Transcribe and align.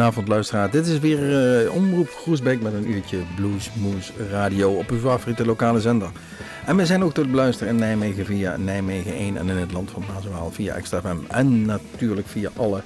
Goedenavond 0.00 0.34
luisteraar. 0.34 0.70
Dit 0.70 0.86
is 0.86 0.98
weer 0.98 1.62
uh, 1.64 1.74
Omroep 1.74 2.08
Groesbeek 2.08 2.62
met 2.62 2.72
een 2.72 2.90
uurtje 2.90 3.18
Bluesmoes 3.36 4.12
Radio 4.30 4.72
op 4.72 4.90
uw 4.90 4.98
favoriete 4.98 5.46
lokale 5.46 5.80
zender. 5.80 6.10
En 6.66 6.76
we 6.76 6.86
zijn 6.86 7.04
ook 7.04 7.14
te 7.14 7.26
beluisteren 7.26 7.72
in 7.72 7.78
Nijmegen 7.78 8.24
via 8.24 8.56
Nijmegen 8.56 9.12
1 9.12 9.36
en 9.36 9.48
in 9.48 9.56
het 9.56 9.72
land 9.72 9.90
van 9.90 10.04
Maaswaal 10.14 10.50
via 10.50 10.74
Extra 10.74 11.00
FM. 11.00 11.16
En 11.28 11.66
natuurlijk 11.66 12.26
via 12.26 12.50
alle 12.56 12.82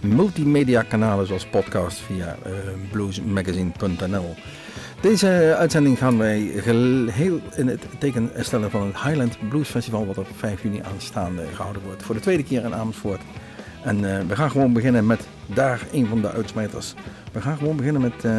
multimedia 0.00 0.82
kanalen 0.82 1.26
zoals 1.26 1.46
podcast 1.46 1.98
via 1.98 2.36
uh, 2.46 2.52
bluesmagazine.nl. 2.90 4.34
Deze 5.00 5.54
uitzending 5.58 5.98
gaan 5.98 6.18
wij 6.18 6.38
heel 7.10 7.40
in 7.56 7.68
het 7.68 7.82
teken 7.98 8.30
stellen 8.36 8.70
van 8.70 8.86
het 8.86 9.02
Highland 9.02 9.48
Blues 9.48 9.68
Festival 9.68 10.06
wat 10.06 10.18
op 10.18 10.26
5 10.36 10.62
juni 10.62 10.80
aanstaande 10.92 11.44
gehouden 11.54 11.82
wordt. 11.82 12.02
Voor 12.02 12.14
de 12.14 12.20
tweede 12.20 12.44
keer 12.44 12.64
in 12.64 12.74
Amersfoort. 12.74 13.20
En 13.82 14.02
uh, 14.02 14.18
we 14.28 14.36
gaan 14.36 14.50
gewoon 14.50 14.72
beginnen 14.72 15.06
met 15.06 15.28
daar 15.46 15.86
een 15.92 16.06
van 16.06 16.20
de 16.20 16.30
uitsmijters. 16.30 16.94
We 17.32 17.40
gaan 17.40 17.56
gewoon 17.56 17.76
beginnen 17.76 18.02
met 18.02 18.24
uh, 18.24 18.32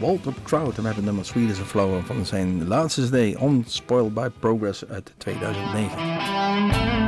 Walter 0.00 0.32
Trout. 0.44 0.76
En 0.76 0.80
we 0.80 0.86
hebben 0.86 1.04
nummer 1.04 1.24
Sweet 1.24 1.60
a 1.60 1.64
Flower 1.64 2.02
van 2.04 2.26
zijn 2.26 2.66
laatste 2.68 3.10
day 3.10 3.36
Unspoiled 3.42 4.14
by 4.14 4.28
Progress 4.40 4.88
uit 4.88 5.12
2009. 5.16 7.01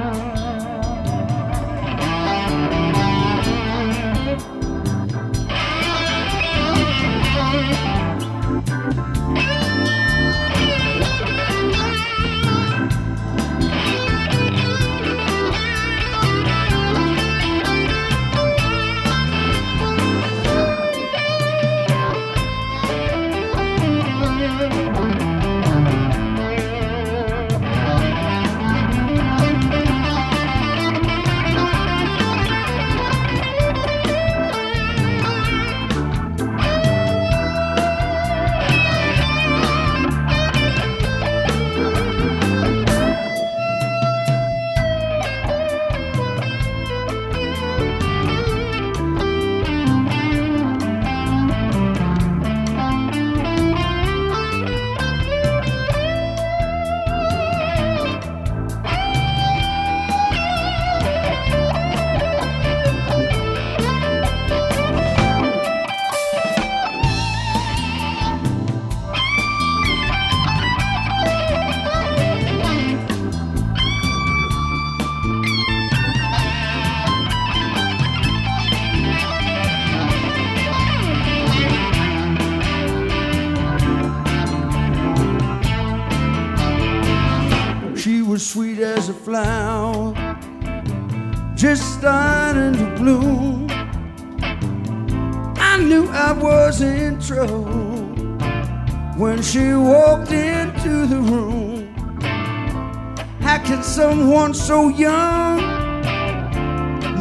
Someone 104.34 104.52
so 104.52 104.88
young 104.88 105.60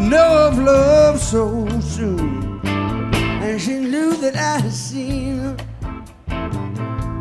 know 0.10 0.48
of 0.48 0.58
love 0.58 1.20
so 1.20 1.68
soon? 1.80 2.60
And 2.66 3.62
she 3.62 3.78
knew 3.78 4.18
that 4.18 4.36
I 4.36 4.58
had 4.64 4.74
seen 4.74 5.38
her. 5.38 5.58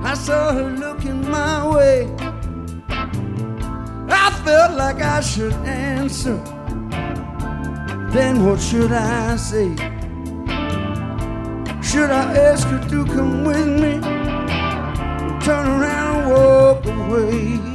I 0.02 0.14
saw 0.14 0.54
her 0.54 0.70
looking 0.70 1.28
my 1.28 1.68
way. 1.68 2.08
I 4.08 4.30
felt 4.44 4.78
like 4.78 5.02
I 5.02 5.20
should 5.20 5.52
answer. 5.66 6.38
Then 8.14 8.46
what 8.46 8.60
should 8.60 8.92
I 8.92 9.36
say? 9.36 9.68
Should 11.82 12.10
I 12.10 12.24
ask 12.48 12.66
her 12.68 12.82
to 12.92 13.04
come 13.04 13.44
with 13.44 13.68
me? 13.82 14.00
Turn 15.44 15.66
around 15.76 16.14
and 16.16 16.30
walk 16.32 16.86
away. 16.86 17.71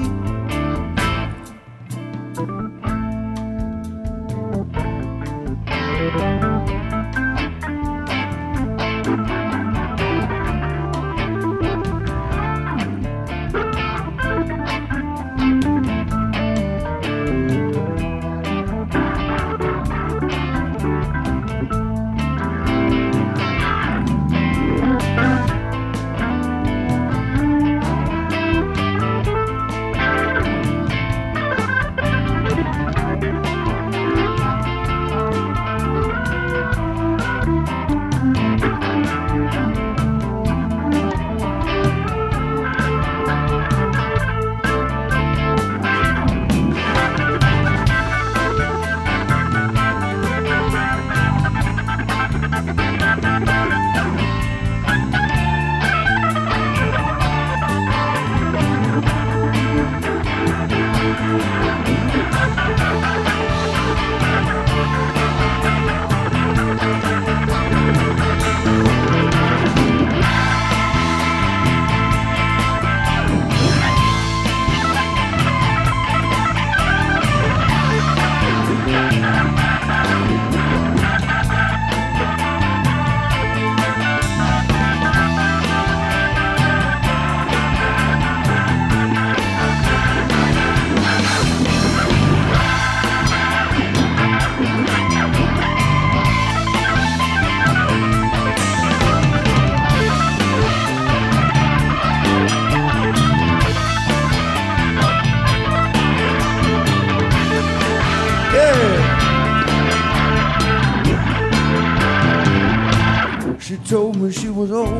goes 114.68 114.88
on. 114.88 114.97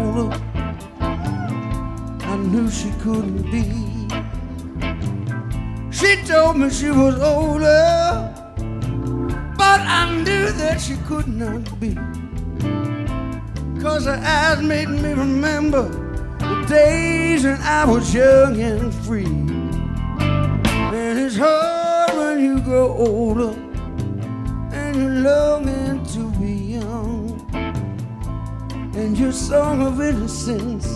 And 28.98 29.16
your 29.16 29.32
song 29.32 29.86
of 29.86 30.02
innocence 30.02 30.88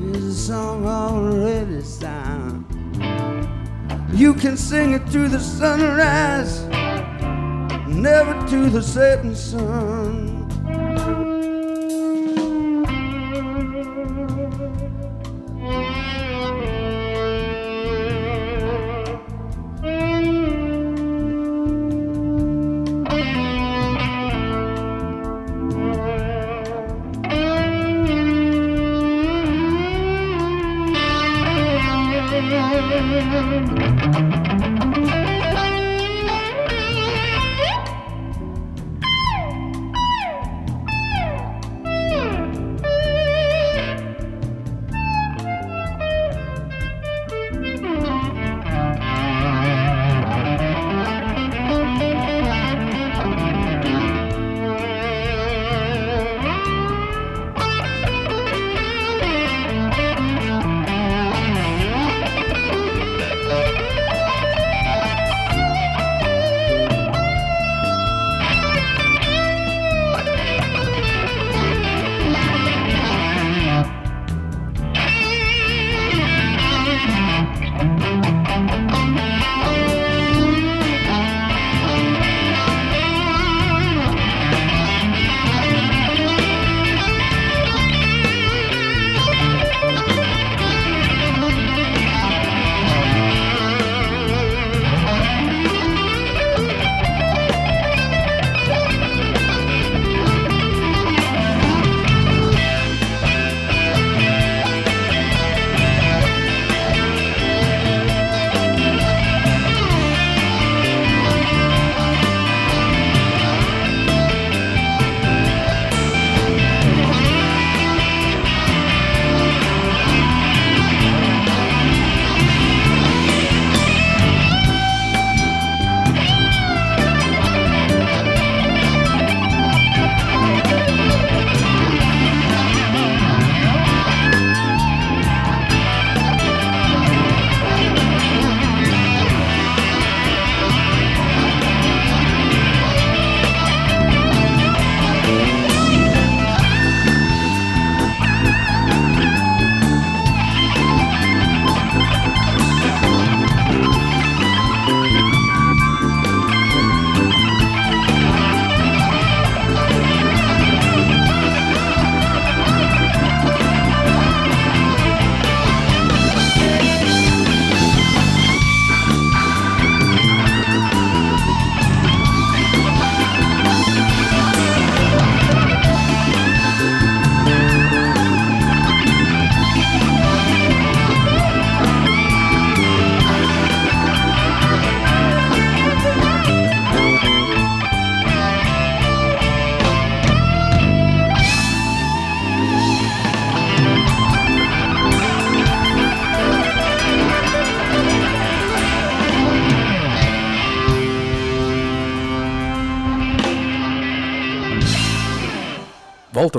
is 0.00 0.24
a 0.24 0.34
song 0.34 0.86
already 0.86 1.82
sung. 1.82 2.64
You 4.14 4.32
can 4.32 4.56
sing 4.56 4.94
it 4.94 5.06
to 5.12 5.28
the 5.28 5.40
sunrise, 5.40 6.64
never 7.86 8.48
to 8.48 8.70
the 8.70 8.82
setting 8.82 9.34
sun. 9.34 10.33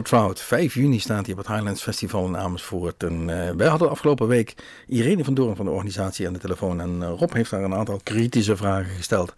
Trout, 0.01 0.41
5 0.41 0.73
juni 0.73 0.99
staat 0.99 1.25
hij 1.25 1.31
op 1.31 1.37
het 1.37 1.47
Highlands 1.47 1.81
Festival 1.81 2.25
in 2.25 2.37
Amersfoort. 2.37 3.03
En 3.03 3.21
uh, 3.21 3.49
wij 3.49 3.67
hadden 3.67 3.89
afgelopen 3.89 4.27
week 4.27 4.55
Irene 4.87 5.23
van 5.23 5.33
Doorn 5.33 5.55
van 5.55 5.65
de 5.65 5.71
organisatie 5.71 6.27
aan 6.27 6.33
de 6.33 6.39
telefoon. 6.39 6.81
En 6.81 6.97
uh, 7.01 7.11
Rob 7.17 7.33
heeft 7.33 7.49
daar 7.49 7.63
een 7.63 7.73
aantal 7.73 7.99
kritische 8.03 8.55
vragen 8.55 8.95
gesteld. 8.95 9.33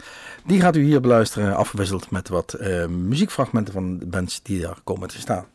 Die 0.46 0.62
gaat 0.62 0.76
u 0.76 0.84
hier 0.84 1.02
beluisteren, 1.02 1.56
afgewisseld 1.56 2.12
met 2.12 2.30
wat 2.30 2.56
uh, 2.60 2.86
muziekfragmenten 2.86 3.74
van 3.74 3.98
de 3.98 4.06
bands 4.06 4.42
die 4.44 4.62
daar 4.62 4.78
komen 4.84 5.08
te 5.08 5.20
staan. 5.20 5.46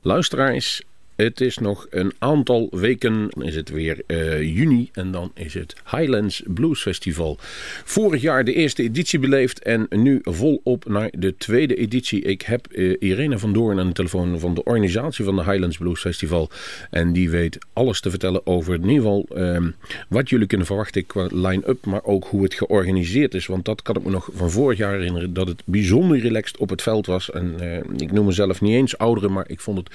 Luisteraars, 0.00 0.82
het 1.22 1.40
is 1.40 1.58
nog 1.58 1.86
een 1.90 2.12
aantal 2.18 2.68
weken, 2.70 3.28
is 3.38 3.54
het 3.54 3.68
weer 3.68 4.02
uh, 4.06 4.42
juni 4.42 4.88
en 4.92 5.10
dan 5.10 5.30
is 5.34 5.54
het 5.54 5.76
Highlands 5.90 6.42
Blues 6.46 6.82
Festival. 6.82 7.38
Vorig 7.84 8.22
jaar 8.22 8.44
de 8.44 8.52
eerste 8.52 8.82
editie 8.82 9.18
beleefd 9.18 9.62
en 9.62 9.86
nu 9.90 10.18
volop 10.22 10.88
naar 10.88 11.10
de 11.18 11.36
tweede 11.36 11.74
editie. 11.74 12.20
Ik 12.20 12.42
heb 12.42 12.66
uh, 12.70 12.96
Irene 12.98 13.38
van 13.38 13.52
Doorn 13.52 13.78
aan 13.78 13.86
de 13.86 13.92
telefoon 13.92 14.40
van 14.40 14.54
de 14.54 14.64
organisatie 14.64 15.24
van 15.24 15.36
de 15.36 15.44
Highlands 15.44 15.78
Blues 15.78 16.00
Festival. 16.00 16.50
En 16.90 17.12
die 17.12 17.30
weet 17.30 17.58
alles 17.72 18.00
te 18.00 18.10
vertellen 18.10 18.46
over 18.46 18.74
in 18.74 18.88
ieder 18.88 18.96
geval 18.96 19.26
uh, 19.34 19.66
wat 20.08 20.28
jullie 20.28 20.46
kunnen 20.46 20.66
verwachten 20.66 21.06
qua 21.06 21.28
line-up, 21.30 21.84
maar 21.84 22.04
ook 22.04 22.24
hoe 22.24 22.42
het 22.42 22.54
georganiseerd 22.54 23.34
is. 23.34 23.46
Want 23.46 23.64
dat 23.64 23.82
kan 23.82 23.96
ik 23.96 24.04
me 24.04 24.10
nog 24.10 24.28
van 24.34 24.50
vorig 24.50 24.78
jaar 24.78 24.92
herinneren, 24.92 25.32
dat 25.32 25.48
het 25.48 25.62
bijzonder 25.64 26.18
relaxed 26.20 26.56
op 26.56 26.70
het 26.70 26.82
veld 26.82 27.06
was. 27.06 27.30
En 27.30 27.54
eh, 27.60 27.76
ik 27.96 28.12
noem 28.12 28.26
mezelf 28.26 28.60
niet 28.60 28.74
eens 28.74 28.98
ouderen, 28.98 29.32
maar 29.32 29.44
ik 29.48 29.60
vond 29.60 29.78
het 29.78 29.88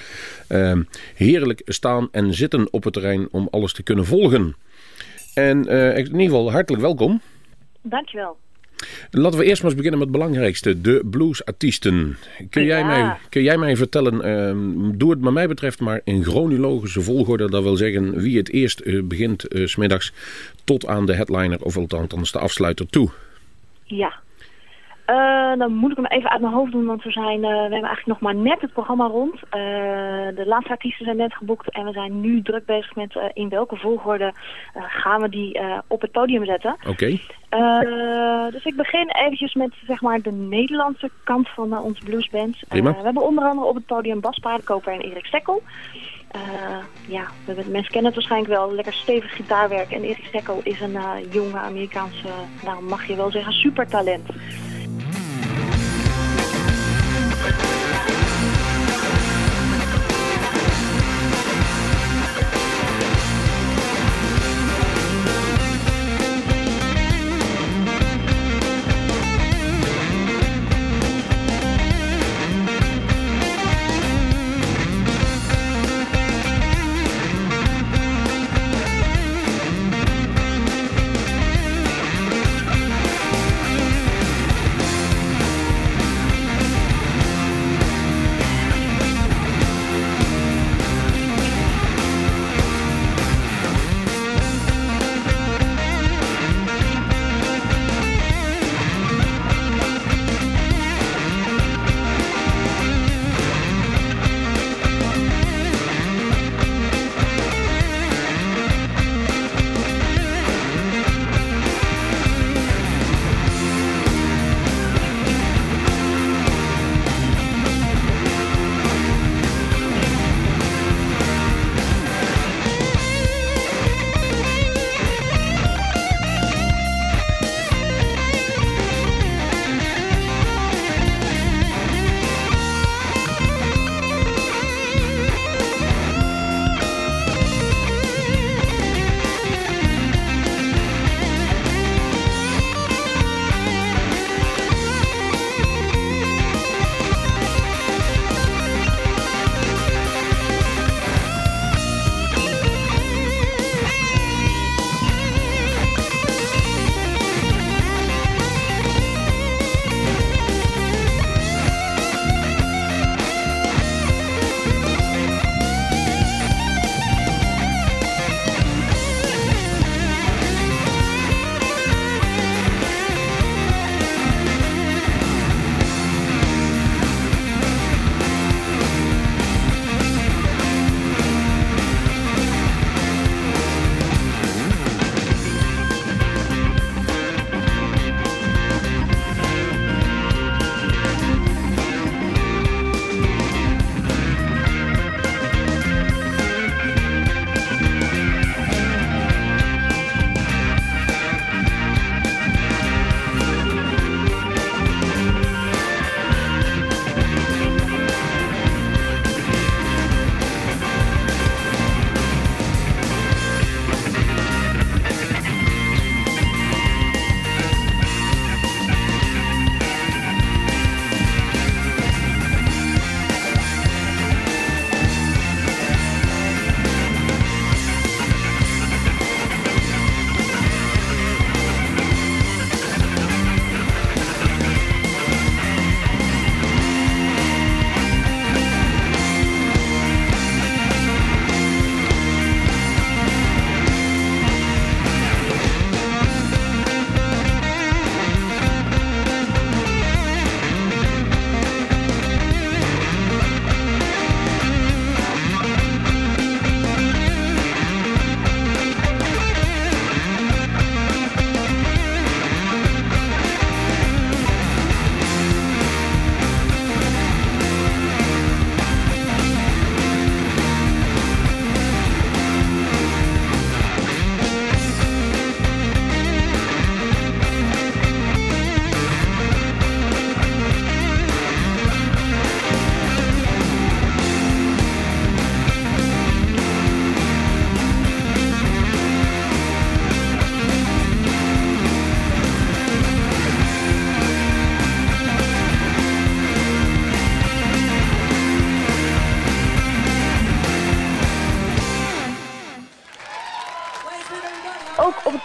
ehm, 0.46 0.82
heerlijk 1.16 1.62
staan 1.64 2.08
en 2.10 2.34
zitten 2.34 2.72
op 2.72 2.84
het 2.84 2.92
terrein 2.92 3.28
om 3.30 3.48
alles 3.50 3.72
te 3.72 3.82
kunnen 3.82 4.04
volgen. 4.04 4.56
En 5.34 5.72
uh, 5.72 5.96
in 5.96 6.04
ieder 6.04 6.20
geval 6.20 6.50
hartelijk 6.50 6.82
welkom. 6.82 7.20
Dankjewel. 7.82 8.36
Laten 9.10 9.38
we 9.38 9.44
eerst 9.44 9.62
maar 9.62 9.70
eens 9.70 9.80
beginnen 9.80 9.98
met 9.98 10.08
het 10.08 10.18
belangrijkste, 10.18 10.80
de 10.80 11.06
bluesartiesten. 11.10 12.16
Kun, 12.50 12.62
ja. 12.62 12.68
jij 12.68 12.84
mij, 12.84 13.16
kun 13.28 13.42
jij 13.42 13.58
mij 13.58 13.76
vertellen, 13.76 14.14
uh, 14.14 14.96
doe 14.98 15.10
het 15.10 15.20
wat 15.20 15.32
mij 15.32 15.48
betreft 15.48 15.80
maar 15.80 16.00
in 16.04 16.24
chronologische 16.24 17.00
volgorde. 17.00 17.50
Dat 17.50 17.62
wil 17.62 17.76
zeggen 17.76 18.20
wie 18.20 18.36
het 18.36 18.50
eerst 18.52 18.80
uh, 18.84 19.02
begint 19.02 19.54
uh, 19.54 19.66
smiddags 19.66 20.12
tot 20.64 20.86
aan 20.86 21.06
de 21.06 21.14
headliner 21.14 21.62
of 21.62 21.76
althans 21.76 22.32
de 22.32 22.38
afsluiter 22.38 22.86
toe. 22.86 23.10
Ja. 23.84 24.24
Uh, 25.10 25.58
dan 25.58 25.74
moet 25.74 25.90
ik 25.90 25.96
hem 25.96 26.06
even 26.06 26.30
uit 26.30 26.40
mijn 26.40 26.52
hoofd 26.52 26.72
doen, 26.72 26.86
want 26.86 27.02
we, 27.02 27.10
zijn, 27.10 27.38
uh, 27.38 27.40
we 27.40 27.46
hebben 27.48 27.70
eigenlijk 27.70 28.06
nog 28.06 28.20
maar 28.20 28.34
net 28.34 28.60
het 28.60 28.72
programma 28.72 29.06
rond. 29.06 29.34
Uh, 29.34 29.40
de 30.34 30.44
laatste 30.46 30.70
artiesten 30.70 31.04
zijn 31.04 31.16
net 31.16 31.34
geboekt 31.34 31.70
en 31.70 31.84
we 31.84 31.92
zijn 31.92 32.20
nu 32.20 32.42
druk 32.42 32.66
bezig 32.66 32.94
met 32.94 33.18
in 33.32 33.48
welke 33.48 33.76
volgorde 33.76 34.32
gaan 34.74 35.20
we 35.20 35.28
die 35.28 35.60
op 35.86 36.00
het 36.00 36.10
podium 36.10 36.44
zetten. 36.44 36.76
Oké. 36.88 37.18
dus 38.50 38.64
ik 38.64 38.76
begin 38.76 39.10
eventjes 39.10 39.54
met 39.54 39.72
zeg 39.86 40.00
maar 40.00 40.22
de 40.22 40.32
Nederlandse 40.32 41.10
kant 41.24 41.48
van 41.48 41.78
onze 41.78 42.04
bluesband. 42.04 42.56
We 42.68 42.94
hebben 43.02 43.22
onder 43.22 43.44
andere 43.44 43.68
op 43.68 43.74
het 43.74 43.86
podium 43.86 44.20
Bas 44.20 44.38
Paardenkoper 44.38 44.92
en 44.92 45.00
Erik 45.00 45.26
Stekkel. 45.26 45.62
ja, 47.08 47.24
mensen 47.46 47.92
kennen 47.92 48.04
het 48.04 48.14
waarschijnlijk 48.14 48.52
wel. 48.52 48.72
Lekker 48.72 48.92
stevig 48.92 49.36
gitaarwerk. 49.36 49.90
En 49.90 50.02
Erik 50.02 50.24
Stekkel 50.24 50.60
is 50.62 50.80
een 50.80 50.98
jonge 51.30 51.58
Amerikaanse, 51.58 52.28
nou 52.64 52.82
mag 52.82 53.06
je 53.06 53.16
wel 53.16 53.30
zeggen, 53.30 53.52
supertalent. 53.52 54.28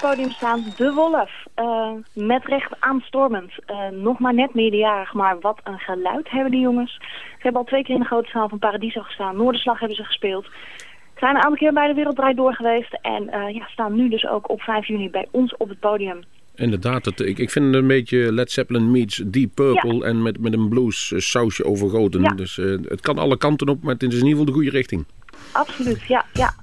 Podium 0.02 0.32
staan 0.32 0.66
De 0.78 0.94
Wolf. 0.94 1.32
Uh, 1.60 1.92
met 2.14 2.46
recht 2.46 2.72
aanstormend. 2.80 3.52
Uh, 3.68 4.02
nog 4.02 4.20
maar 4.20 4.34
net 4.34 4.54
meerderjarig, 4.54 5.14
maar 5.14 5.40
wat 5.40 5.60
een 5.64 5.80
geluid 5.80 6.30
hebben 6.30 6.52
die 6.52 6.62
jongens. 6.62 6.94
Ze 6.94 7.40
hebben 7.40 7.62
al 7.62 7.68
twee 7.68 7.84
keer 7.84 7.96
in 7.96 8.02
de 8.02 8.08
grote 8.08 8.30
zaal 8.30 8.50
van 8.50 8.60
Paradiso 8.60 9.02
gestaan. 9.02 9.38
Noorderslag 9.38 9.80
hebben 9.80 9.98
ze 9.98 10.04
gespeeld. 10.04 10.46
Zijn 11.18 11.36
een 11.36 11.42
aantal 11.42 11.58
keer 11.58 11.74
bij 11.74 11.88
de 11.88 11.94
Werelddraai 11.94 12.36
door 12.36 12.54
geweest. 12.54 12.98
En 13.02 13.24
uh, 13.24 13.56
ja, 13.56 13.68
staan 13.68 13.96
nu 13.96 14.10
dus 14.10 14.28
ook 14.28 14.50
op 14.50 14.62
5 14.62 14.88
juni 14.88 15.10
bij 15.10 15.28
ons 15.32 15.58
op 15.58 15.70
het 15.70 15.80
podium. 15.80 16.24
Inderdaad, 16.56 17.06
het, 17.06 17.20
ik, 17.20 17.38
ik 17.38 17.50
vind 17.50 17.66
het 17.66 17.76
een 17.76 17.88
beetje 17.88 18.32
Led 18.32 18.52
Zeppelin 18.52 18.92
meets 18.92 19.22
Deep 19.26 19.56
Purple 19.56 20.06
en 20.06 20.22
met, 20.22 20.40
met 20.40 20.54
een 20.54 20.70
blues 20.70 21.12
eh, 21.12 21.20
sausje 21.20 21.66
overgoten. 21.66 22.22
Ja. 22.22 22.30
Dus 22.30 22.58
eh, 22.58 22.66
het 22.66 23.02
kan 23.02 23.18
alle 23.18 23.38
kanten 23.38 23.70
op, 23.70 23.84
maar 23.84 23.94
het 23.94 24.04
is 24.04 24.10
in 24.10 24.16
ieder 24.16 24.30
geval 24.30 24.46
de 24.46 24.52
goede 24.52 24.70
richting. 24.70 25.06
Absoluut, 25.52 26.02
ja, 26.02 26.26
ja. 26.34 26.54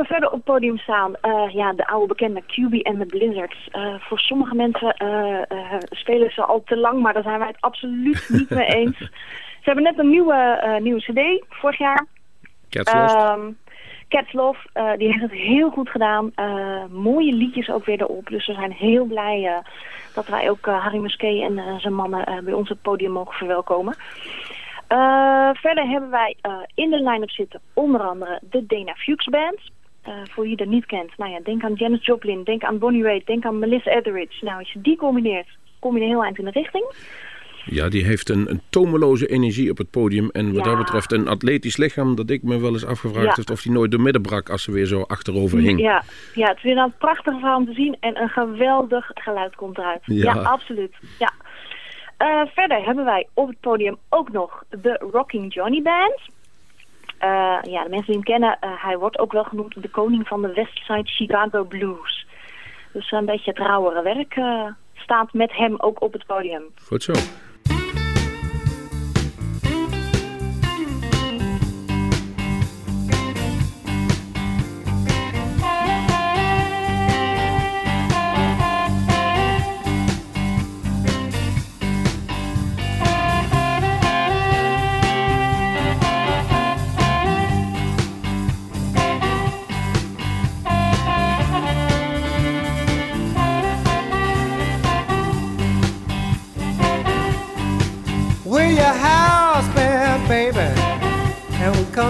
Hebben 0.00 0.20
verder 0.20 0.28
op 0.28 0.44
het 0.46 0.54
podium 0.54 0.78
staan 0.78 1.14
eh, 1.20 1.54
ja, 1.54 1.72
de 1.72 1.86
oude 1.86 2.06
bekende 2.06 2.42
QB 2.42 2.74
en 2.74 2.98
de 2.98 3.06
Blizzards. 3.06 3.68
Eh, 3.70 3.94
voor 3.98 4.18
sommige 4.18 4.54
mensen 4.54 4.94
eh, 4.94 5.78
spelen 5.90 6.30
ze 6.30 6.42
al 6.42 6.62
te 6.64 6.76
lang, 6.76 7.02
maar 7.02 7.12
daar 7.12 7.22
zijn 7.22 7.38
wij 7.38 7.48
het 7.48 7.60
absoluut 7.60 8.28
niet 8.38 8.50
mee 8.50 8.66
eens. 8.66 8.98
Ze 8.98 9.66
hebben 9.66 9.84
net 9.84 9.98
een 9.98 10.10
nieuwe, 10.10 10.78
nieuwe 10.82 11.00
cd, 11.00 11.44
vorig 11.48 11.78
jaar. 11.78 12.06
Cats. 12.68 12.92
Ehm 12.92 13.50
Cats 14.08 14.32
Love, 14.32 14.96
die 14.96 15.06
heeft 15.06 15.20
het 15.20 15.32
heel 15.32 15.70
goed 15.70 15.90
gedaan. 15.90 16.32
Mooie 16.90 17.32
liedjes 17.32 17.70
ook 17.70 17.84
weer 17.84 18.00
erop. 18.00 18.26
Dus 18.28 18.46
we 18.46 18.52
zijn 18.52 18.72
heel 18.72 19.04
blij 19.04 19.62
dat 20.14 20.28
wij 20.28 20.50
ook 20.50 20.66
Harry 20.66 20.98
Muskee 20.98 21.42
en 21.42 21.80
zijn 21.80 21.94
mannen 21.94 22.44
bij 22.44 22.52
ons 22.52 22.70
op 22.70 22.76
het 22.76 22.82
podium 22.82 23.12
mogen 23.12 23.34
verwelkomen. 23.34 23.94
Verder 25.52 25.88
hebben 25.88 26.10
wij 26.10 26.36
in 26.74 26.90
de 26.90 27.02
line-up 27.02 27.30
zitten 27.30 27.60
onder 27.74 28.00
andere 28.00 28.40
de 28.42 28.66
Dana 28.66 28.94
Fuchs 28.94 29.26
Band. 29.26 29.60
Eh, 30.02 30.12
voor 30.30 30.44
wie 30.44 30.56
dat 30.56 30.66
niet 30.66 30.86
kent, 30.86 31.10
nou 31.16 31.30
ja, 31.30 31.40
denk 31.44 31.62
aan 31.64 31.74
Janis 31.74 32.06
Joplin, 32.06 32.44
denk 32.44 32.62
aan 32.64 32.78
Bonnie 32.78 33.02
Raitt, 33.02 33.26
denk 33.26 33.44
aan 33.44 33.58
Melissa 33.58 33.90
Etheridge. 33.90 34.44
Nou, 34.44 34.58
als 34.58 34.72
je 34.72 34.80
die 34.80 34.96
combineert, 34.96 35.48
kom 35.78 35.96
je 35.96 36.02
een 36.02 36.08
heel 36.08 36.24
eind 36.24 36.38
in 36.38 36.44
de 36.44 36.50
richting. 36.50 36.84
Ja, 37.64 37.88
die 37.88 38.04
heeft 38.04 38.28
een, 38.28 38.50
een 38.50 38.60
tomeloze 38.70 39.26
energie 39.26 39.70
op 39.70 39.78
het 39.78 39.90
podium. 39.90 40.28
En 40.32 40.46
wat 40.54 40.64
Ja. 40.64 40.70
dat 40.70 40.78
betreft 40.78 41.12
een 41.12 41.28
atletisch 41.28 41.76
lichaam 41.76 42.14
dat 42.14 42.30
ik 42.30 42.42
me 42.42 42.60
wel 42.60 42.72
eens 42.72 42.86
afgevraagd 42.86 43.26
Ja. 43.26 43.32
heb 43.36 43.50
of 43.50 43.62
die 43.62 43.72
nooit 43.72 43.90
door 43.90 44.00
midden 44.00 44.22
brak 44.22 44.50
als 44.50 44.62
ze 44.62 44.72
weer 44.72 44.86
zo 44.86 45.02
achterover 45.02 45.58
hing. 45.58 45.80
Ja, 45.80 46.02
ja, 46.34 46.48
het 46.48 46.56
is 46.56 46.62
weer 46.62 46.76
een 46.76 46.92
prachtige 46.98 47.38
verhaal 47.38 47.56
om 47.58 47.66
te 47.66 47.72
zien 47.74 47.96
en 48.00 48.20
een 48.20 48.28
geweldig 48.28 49.10
geluid 49.14 49.54
komt 49.54 49.78
eruit. 49.78 50.00
Ja. 50.04 50.34
Ja, 50.34 50.40
absoluut. 50.40 50.94
Ja. 51.18 51.32
Eh, 52.16 52.40
verder 52.54 52.84
hebben 52.84 53.04
wij 53.04 53.26
op 53.34 53.48
het 53.48 53.60
podium 53.60 53.96
ook 54.08 54.32
nog 54.32 54.62
de 54.68 55.06
Rocking 55.12 55.54
Johnny 55.54 55.82
Band. 55.82 56.20
Eh, 57.20 57.58
ja, 57.62 57.82
de 57.82 57.88
mensen 57.88 58.06
die 58.06 58.14
hem 58.14 58.22
kennen, 58.22 58.56
eh, 58.60 58.70
hij 58.82 58.98
wordt 58.98 59.18
ook 59.18 59.32
wel 59.32 59.44
genoemd 59.44 59.82
de 59.82 59.88
koning 59.88 60.28
van 60.28 60.42
de 60.42 60.52
Westside 60.52 61.08
Chicago 61.08 61.64
Blues. 61.64 62.26
Dus 62.92 63.10
een 63.10 63.24
beetje 63.24 63.50
het 63.50 63.58
rauwere 63.58 64.02
werk 64.02 64.34
eh, 64.34 64.66
staat 64.94 65.32
met 65.32 65.56
hem 65.56 65.74
ook 65.78 66.02
op 66.02 66.12
het 66.12 66.26
podium. 66.26 66.62
Goed 66.86 67.02
zo. 67.02 67.12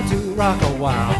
To 0.09 0.17
rock 0.35 0.61
a 0.63 0.73
while. 0.79 1.15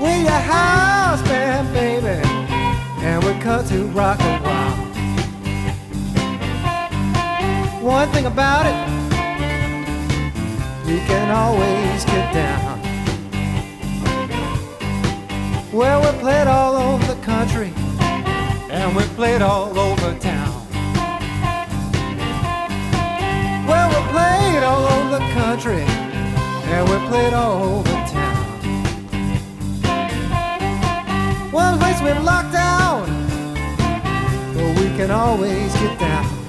We're 0.00 0.22
your 0.22 0.30
house 0.30 1.22
band, 1.22 1.72
baby, 1.72 2.20
and 3.02 3.24
we 3.24 3.32
come 3.40 3.66
to 3.68 3.84
rock 3.88 4.20
a 4.20 4.38
while. 4.38 4.76
One 7.82 8.08
thing 8.10 8.26
about 8.26 8.66
it, 8.66 8.76
we 10.86 10.98
can 11.06 11.30
always 11.30 12.04
get 12.04 12.32
down. 12.34 12.80
Well, 15.72 16.00
we 16.02 16.18
played 16.18 16.48
all 16.48 16.76
over 16.76 17.14
the 17.14 17.20
country 17.22 17.72
and 18.70 18.94
we 18.96 19.04
played 19.14 19.42
all 19.42 19.78
over 19.78 20.18
town. 20.18 20.41
The 25.12 25.18
country 25.34 25.82
and 26.72 26.88
we 26.88 26.96
played 27.08 27.34
all 27.34 27.64
over 27.64 27.90
town. 27.90 28.36
One 31.52 31.78
place 31.78 32.00
we're 32.00 32.18
locked 32.20 32.50
down, 32.54 33.04
but 34.54 34.78
we 34.78 34.86
can 34.96 35.10
always 35.10 35.70
get 35.74 35.98
down. 36.00 36.41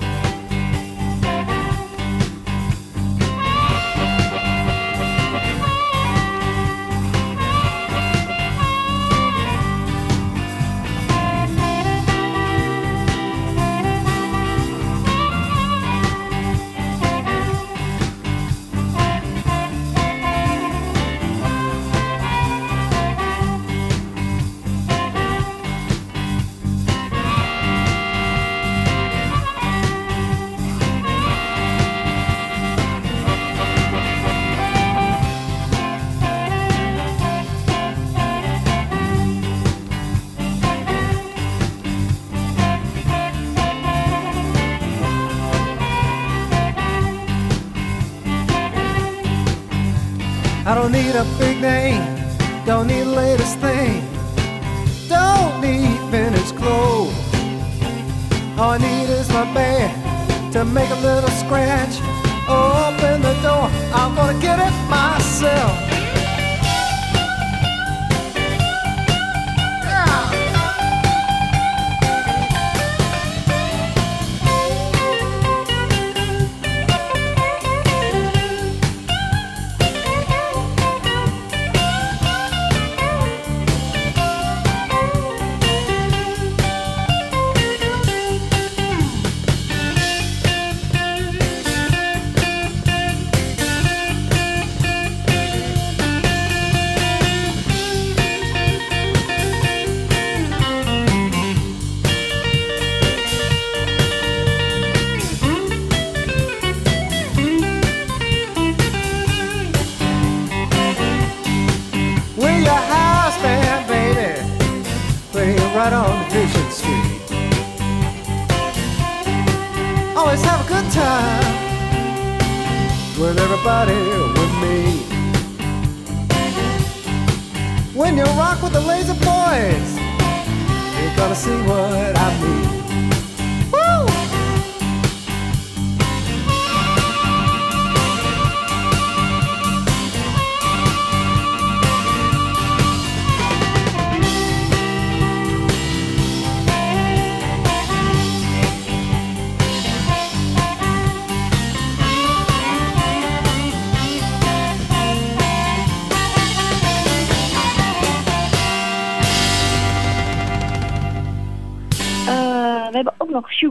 Need 51.14 51.20
a 51.20 51.38
big 51.38 51.62
name, 51.62 52.02
don't 52.66 52.88
need 52.88 53.04
the 53.04 53.12
latest 53.12 53.60
thing, 53.60 54.04
don't 55.08 55.62
need 55.62 56.00
finished 56.10 56.56
clothes. 56.56 57.14
All 58.58 58.72
I 58.72 58.78
need 58.80 59.10
is 59.10 59.30
my 59.30 59.44
band 59.54 60.54
to 60.54 60.66
make 60.66 60.90
a 60.90 61.00
little 61.02 61.30
scratch. 61.30 62.00
Open 62.48 63.22
the 63.22 63.34
door, 63.44 63.70
I'm 63.94 64.16
gonna 64.16 64.40
get 64.42 64.60
it 64.60 64.74
myself. 64.90 65.93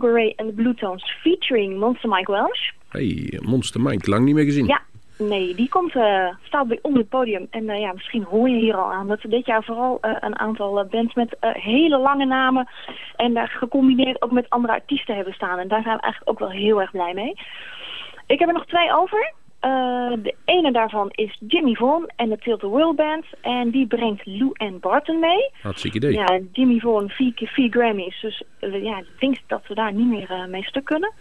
Sugar 0.02 0.14
Ray 0.14 0.32
en 0.36 0.46
de 0.46 0.52
Blue 0.52 0.74
Tones 0.74 1.16
featuring 1.22 1.78
Monster 1.78 2.08
Mike 2.08 2.30
Welsh. 2.32 2.70
Hey, 2.88 3.38
Monster 3.42 3.80
Mike, 3.80 4.10
lang 4.10 4.24
niet 4.24 4.34
meer 4.34 4.44
gezien. 4.44 4.66
Ja, 4.66 4.82
nee, 5.18 5.54
die 5.54 5.68
komt, 5.68 5.94
eh, 5.94 6.26
staat 6.42 6.68
bij 6.68 6.78
onder 6.82 7.00
het 7.00 7.08
podium. 7.08 7.46
En 7.50 7.68
eh, 7.68 7.80
ja, 7.80 7.92
misschien 7.92 8.22
hoor 8.22 8.48
je 8.48 8.58
hier 8.58 8.76
al 8.76 8.92
aan 8.92 9.08
dat 9.08 9.22
er 9.22 9.30
dit 9.30 9.46
jaar 9.46 9.64
vooral 9.64 9.98
eh, 10.00 10.16
een 10.20 10.38
aantal 10.38 10.86
bands 10.90 11.14
met 11.14 11.36
hele 11.40 11.98
lange 11.98 12.24
namen 12.24 12.68
en 13.16 13.34
daar 13.34 13.48
gecombineerd 13.48 14.22
ook 14.22 14.30
met 14.30 14.50
andere 14.50 14.72
artiesten 14.72 15.14
hebben 15.14 15.34
staan. 15.34 15.58
En 15.58 15.68
daar 15.68 15.82
zijn 15.82 15.96
we 15.96 16.02
eigenlijk 16.02 16.30
ook 16.30 16.38
wel 16.38 16.50
heel 16.50 16.80
erg 16.80 16.90
blij 16.90 17.14
mee. 17.14 17.34
Ik 18.26 18.38
heb 18.38 18.48
er 18.48 18.54
nog 18.54 18.66
twee 18.66 18.94
over. 18.94 19.32
Eh, 19.62 20.12
de 20.22 20.34
ene 20.44 20.72
daarvan 20.72 21.08
is 21.10 21.38
Jimmy 21.48 21.74
Vaughan 21.74 22.10
en 22.16 22.28
de 22.28 22.38
Tilt 22.38 22.60
the 22.60 22.66
World 22.66 22.96
Band. 22.96 23.24
En 23.40 23.70
die 23.70 23.86
brengt 23.86 24.26
Lou 24.26 24.50
en 24.52 24.80
Barton 24.80 25.20
mee. 25.20 25.50
Hartstikke 25.62 25.96
idee. 25.96 26.12
Ja, 26.12 26.40
Jimmy 26.52 26.78
Vaughan, 26.78 27.08
vier, 27.08 27.32
vier 27.36 27.70
Grammys. 27.70 28.20
Dus 28.20 28.42
eh, 28.58 28.82
ja, 28.82 28.98
ik 28.98 29.06
denk 29.18 29.36
dat 29.46 29.62
we 29.68 29.74
daar 29.74 29.92
niet 29.94 30.06
meer 30.08 30.30
eh, 30.30 30.46
mee 30.46 30.62
stuk 30.64 30.84
kunnen. 30.84 31.12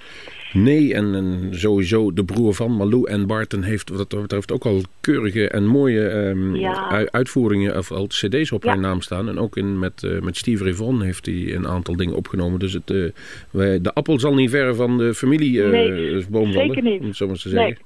Nee, 0.54 0.94
en, 0.94 1.16
en 1.16 1.48
sowieso 1.52 2.14
de 2.14 2.24
broer 2.26 2.54
van 2.54 2.76
Malou 2.76 3.10
en 3.10 3.28
Barton 3.28 3.64
heeft 3.64 3.90
wat 3.90 4.10
dat 4.10 4.22
betreft 4.22 4.52
ook 4.52 4.66
al 4.66 4.82
keurige 5.02 5.48
en 5.50 5.66
mooie 5.68 6.08
ehm, 6.08 6.56
Ja. 6.56 7.02
u- 7.02 7.08
uitvoeringen 7.12 7.78
of 7.78 7.92
al 7.92 8.08
cd's 8.08 8.52
op 8.52 8.64
Ja. 8.64 8.70
haar 8.70 8.80
naam 8.80 9.02
staan. 9.02 9.30
En 9.30 9.40
ook 9.40 9.58
in, 9.58 9.80
met, 9.80 10.20
met 10.22 10.38
Steve 10.38 10.64
Ray 10.64 10.74
Vaughan 10.74 11.02
heeft 11.02 11.26
hij 11.26 11.54
een 11.56 11.68
aantal 11.68 11.96
dingen 11.96 12.16
opgenomen. 12.16 12.60
Dus 12.60 12.74
het, 12.74 13.14
wij, 13.52 13.82
de 13.82 13.94
appel 13.94 14.20
zal 14.20 14.34
niet 14.34 14.50
ver 14.50 14.76
van 14.76 14.98
de 14.98 15.14
familie 15.14 15.64
eh 15.64 15.70
Nee, 15.70 16.26
vallen, 16.32 16.54
zeker 16.54 16.84
niet. 16.84 17.00
om 17.02 17.06
het 17.08 17.16
zo 17.16 17.28
maar 17.28 17.36
te 17.38 17.50
zeggen. 17.50 17.78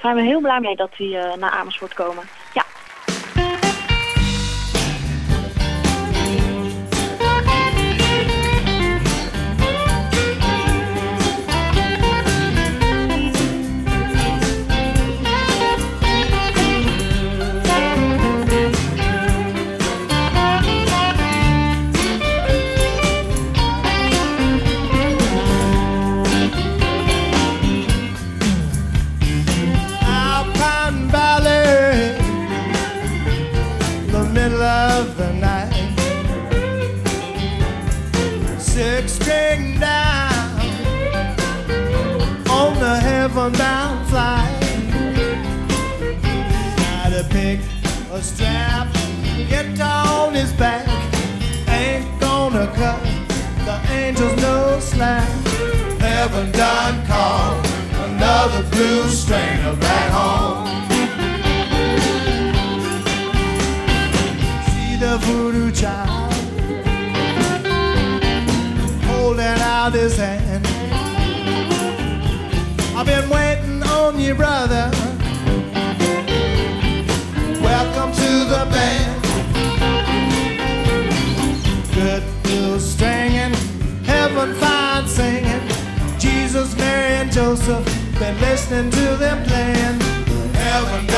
Zijn 0.00 0.14
we 0.14 0.22
heel 0.22 0.40
blij 0.40 0.60
mee 0.60 0.76
dat 0.76 0.90
die 0.96 1.18
eh, 1.18 1.36
naar 1.36 1.50
Amersfoort 1.50 1.94
komen. 1.94 2.24
Ja. 2.54 2.64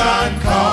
on 0.03 0.41
call. 0.41 0.72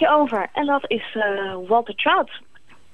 Eentje 0.00 0.16
over. 0.16 0.48
En 0.52 0.66
dat 0.66 0.84
is 0.86 1.16
eh, 1.16 1.54
Walter 1.66 1.94
Trout. 1.94 2.30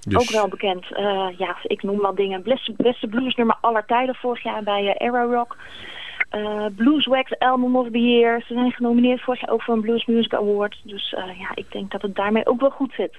Dus, 0.01 0.23
Ook 0.23 0.31
wel 0.31 0.49
bekend. 0.49 0.93
Eh, 0.93 1.29
ja, 1.39 1.57
ik 1.63 1.83
noem 1.83 2.01
wel 2.01 2.15
dingen. 2.15 2.43
Beste, 2.43 2.75
beste 2.77 3.07
bluesnummer 3.07 3.57
aller 3.61 3.85
tijden 3.87 4.15
vorig 4.15 4.43
jaar 4.43 4.63
bij 4.63 4.83
uh, 4.83 4.95
Arrow 4.95 5.35
Rock. 5.35 5.57
Eh 6.31 6.67
Blueswax 6.77 7.39
Album 7.39 7.77
of 7.77 7.91
the 7.91 7.99
Year. 7.99 8.43
Ze 8.47 8.55
zijn 8.55 8.73
genomineerd 8.73 9.23
vorig 9.23 9.41
jaar 9.41 9.51
ook 9.51 9.63
voor 9.63 9.75
een 9.75 9.81
Blues 9.81 10.07
Music 10.07 10.35
Award. 10.35 10.81
Dus 10.85 11.13
eh, 11.13 11.39
ja, 11.39 11.51
ik 11.55 11.73
denk 11.73 11.91
dat 11.91 12.03
het 12.03 12.15
daarmee 12.15 12.47
ook 12.47 12.61
wel 12.61 12.71
goed 12.71 12.93
zit. 12.97 13.15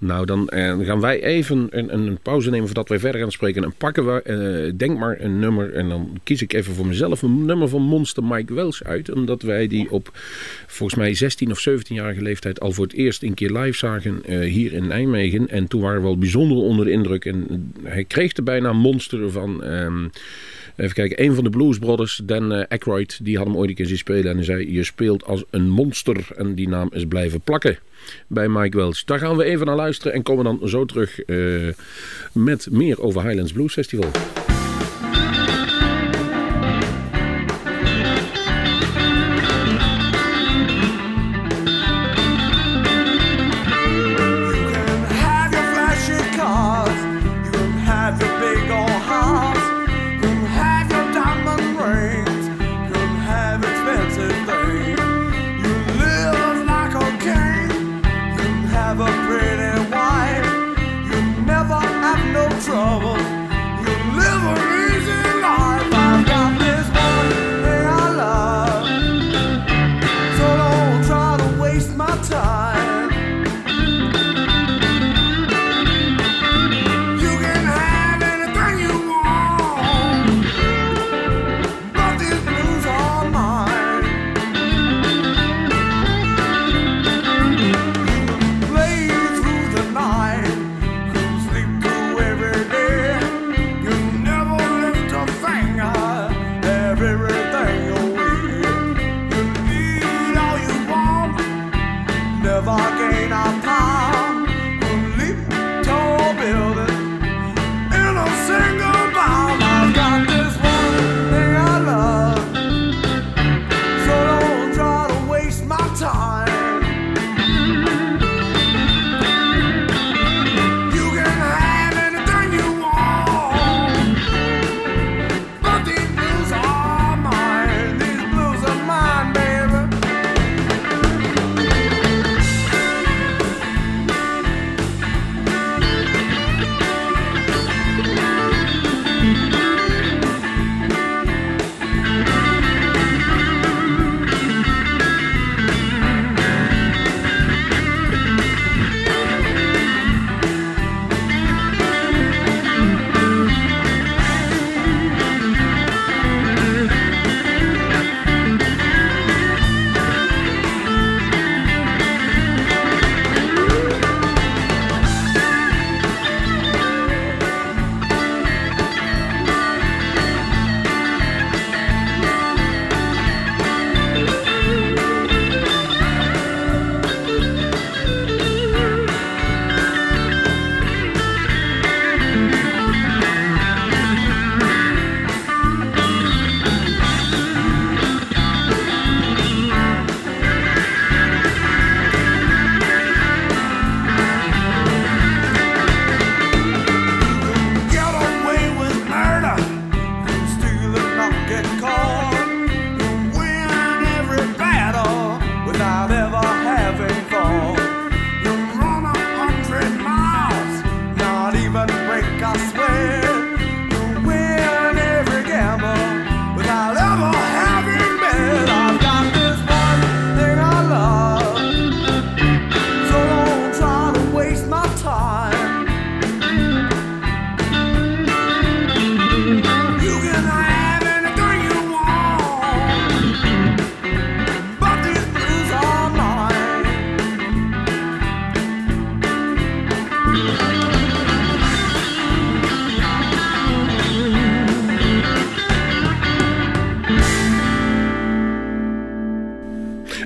Nou, 0.00 0.26
dan 0.26 0.48
eh, 0.48 0.78
gaan 0.78 1.00
wij 1.00 1.22
even 1.22 1.66
een, 1.70 1.94
een, 1.94 2.18
pauze 2.22 2.50
nemen 2.50 2.66
voordat 2.66 2.88
wij 2.88 2.98
verder 2.98 3.20
gaan 3.20 3.32
spreken. 3.32 3.64
En 3.64 3.74
pakken 3.78 4.06
we, 4.06 4.22
eh, 4.22 4.72
denk 4.76 4.98
maar 4.98 5.20
een 5.20 5.38
nummer. 5.38 5.72
En 5.72 5.88
dan 5.88 6.18
kies 6.24 6.42
ik 6.42 6.52
even 6.52 6.74
voor 6.74 6.86
mezelf 6.86 7.22
een 7.22 7.44
nummer 7.44 7.68
van 7.68 7.82
Monster 7.82 8.24
Mike 8.24 8.54
Wells 8.54 8.84
uit. 8.84 9.12
Omdat 9.12 9.42
wij 9.42 9.66
die 9.66 9.90
op 9.90 10.10
volgens 10.66 10.98
mij 10.98 11.14
16 11.14 11.50
of 11.50 11.68
17-jarige 11.68 12.22
leeftijd 12.22 12.60
al 12.60 12.72
voor 12.72 12.84
het 12.84 12.94
eerst 12.94 13.22
een 13.22 13.34
keer 13.34 13.50
live 13.50 13.78
zagen 13.78 14.24
eh, 14.24 14.38
hier 14.38 14.72
in 14.72 14.86
Nijmegen. 14.86 15.48
En 15.48 15.68
toen 15.68 15.80
waren 15.80 16.00
we 16.00 16.06
al 16.06 16.18
bijzonder 16.18 16.56
onder 16.56 16.84
de 16.84 16.92
indruk. 16.92 17.24
En 17.24 17.72
hij 17.82 18.04
kreeg 18.04 18.32
de 18.32 18.42
bijnaam 18.42 18.76
Monster 18.76 19.30
van... 19.30 19.62
Even 20.76 20.94
kijken, 20.94 21.24
een 21.24 21.34
van 21.34 21.44
de 21.44 21.50
Blues 21.50 21.78
Brothers, 21.78 22.20
Dan 22.24 22.52
eh, 22.52 22.64
Aykroyd, 22.68 23.18
die 23.22 23.36
had 23.36 23.46
hem 23.46 23.56
ooit 23.56 23.68
een 23.68 23.74
keer 23.74 23.86
zien 23.86 23.98
spelen. 23.98 24.30
En 24.30 24.36
hij 24.36 24.44
zei, 24.44 24.72
je 24.72 24.84
speelt 24.84 25.24
als 25.24 25.44
een 25.50 25.70
monster. 25.70 26.26
En 26.36 26.54
die 26.54 26.68
naam 26.68 26.88
is 26.92 27.06
blijven 27.06 27.40
plakken 27.40 27.78
bij 28.26 28.48
Mike 28.48 28.76
Wells. 28.76 29.04
Daar 29.04 29.18
gaan 29.18 29.36
we 29.36 29.44
even 29.44 29.66
naar 29.66 29.76
luisteren 29.76 30.12
en 30.12 30.22
komen 30.22 30.44
dan 30.44 30.68
zo 30.68 30.84
terug 30.84 31.20
eh, 31.20 31.36
met 32.32 32.68
meer 32.70 33.02
over 33.02 33.22
Highlands 33.22 33.52
Blues 33.52 33.72
Festival. 33.72 34.10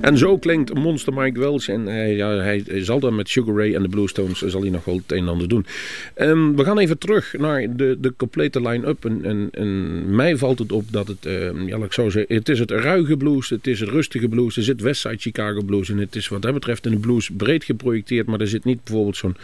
En 0.03 0.18
zo 0.18 0.38
klinkt 0.38 0.74
Monster 0.74 1.12
Mike 1.12 1.40
Wells. 1.40 1.68
En 1.68 1.86
hij, 1.86 2.14
ja, 2.14 2.30
hij 2.30 2.64
zal 2.66 3.00
dan 3.00 3.14
met 3.14 3.28
Sugar 3.28 3.57
Ray 3.57 3.74
en 3.74 3.82
de 3.82 3.88
Bluestones 3.88 4.40
zal 4.40 4.61
hij 4.61 4.70
nog 4.70 4.84
wel 4.84 4.96
het 4.96 5.12
een 5.12 5.18
en 5.18 5.28
ander 5.28 5.48
doen. 5.48 5.66
Ehm, 6.14 6.55
we 6.55 6.64
gaan 6.64 6.78
even 6.78 6.98
terug 6.98 7.34
naar 7.38 7.76
de, 7.76 7.96
de 8.00 8.14
complete 8.16 8.61
line-up. 8.61 9.05
En, 9.05 9.24
en, 9.24 9.48
en 9.53 10.14
mij 10.14 10.36
valt 10.36 10.59
het 10.59 10.72
op 10.72 10.84
dat 10.90 11.09
het, 11.09 11.26
ehm, 11.26 11.66
ja, 11.66 11.76
ik 11.76 11.92
zo 11.92 12.11
zeggen, 12.11 12.34
het 12.34 12.48
is 12.48 12.59
het 12.59 12.70
ruige 12.70 13.16
blues, 13.16 13.50
het 13.50 13.66
is 13.66 13.80
het 13.80 13.88
rustige 13.88 14.28
blues, 14.28 14.57
er 14.57 14.62
zit 14.62 14.80
Westside 14.80 15.18
Chicago 15.18 15.62
blues 15.62 15.90
en 15.90 15.98
het 15.98 16.16
is 16.16 16.28
wat 16.28 16.42
dat 16.42 16.55
betreft 16.55 16.86
in 16.86 16.92
de 16.92 16.98
blues 16.98 17.30
breed 17.36 17.64
geprojecteerd. 17.64 18.26
Maar 18.26 18.40
er 18.40 18.48
zit 18.48 18.64
niet 18.64 18.84
bijvoorbeeld 18.84 19.16
zo'n 19.16 19.36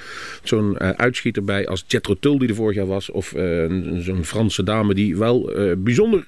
zo'n 0.43 0.79
eh, 0.79 0.91
uitschieter 0.91 1.45
bij 1.45 1.67
als 1.67 1.85
Jethro 1.87 2.17
Tull 2.21 2.39
die 2.39 2.49
er 2.49 2.55
vorig 2.55 2.77
jaar 2.77 2.87
was. 2.87 3.11
Of 3.11 3.33
eh, 3.33 3.65
zo'n 3.99 4.25
Franse 4.25 4.63
dame 4.63 4.95
die 4.95 5.17
wel 5.17 5.53
eh, 5.53 5.73
bijzonder... 5.77 6.25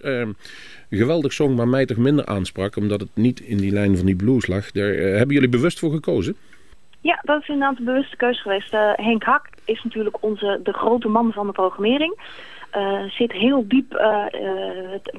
geweldig 0.99 1.33
song, 1.33 1.55
maar 1.55 1.69
mij 1.69 1.87
toch 1.87 1.97
minder 1.97 2.27
aansprak. 2.27 2.77
Omdat 2.77 3.01
het 3.01 3.09
niet 3.15 3.41
in 3.41 3.57
die 3.57 3.73
lijn 3.73 3.97
van 3.97 4.07
die 4.07 4.17
blueslag. 4.17 4.71
Daar 4.71 4.91
eh, 4.91 5.17
hebben 5.17 5.35
jullie 5.35 5.49
bewust 5.49 5.79
voor 5.79 5.91
gekozen? 5.91 6.37
Ja, 7.01 7.21
dat 7.23 7.41
is 7.41 7.49
inderdaad 7.49 7.79
een 7.79 7.85
bewuste 7.85 8.17
keuze 8.17 8.41
geweest. 8.41 8.75
Eh, 8.75 8.91
Henk 8.95 9.23
Hak 9.23 9.49
is 9.65 9.83
natuurlijk 9.83 10.17
onze, 10.21 10.61
de 10.63 10.73
grote 10.73 11.09
man 11.09 11.33
van 11.33 11.47
de 11.47 11.53
programmering. 11.53 12.19
Eh, 12.71 13.03
zit 13.03 13.33
heel 13.33 13.65
diep 13.69 13.91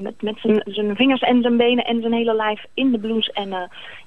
met, 0.00 0.22
met 0.22 0.38
zijn, 0.64 0.96
vingers 0.96 1.20
en 1.20 1.42
zijn 1.42 1.56
benen 1.56 1.84
en 1.84 2.00
zijn 2.00 2.12
hele 2.12 2.34
lijf 2.34 2.64
in 2.74 2.90
de 2.90 2.98
blues. 2.98 3.30
En 3.30 3.48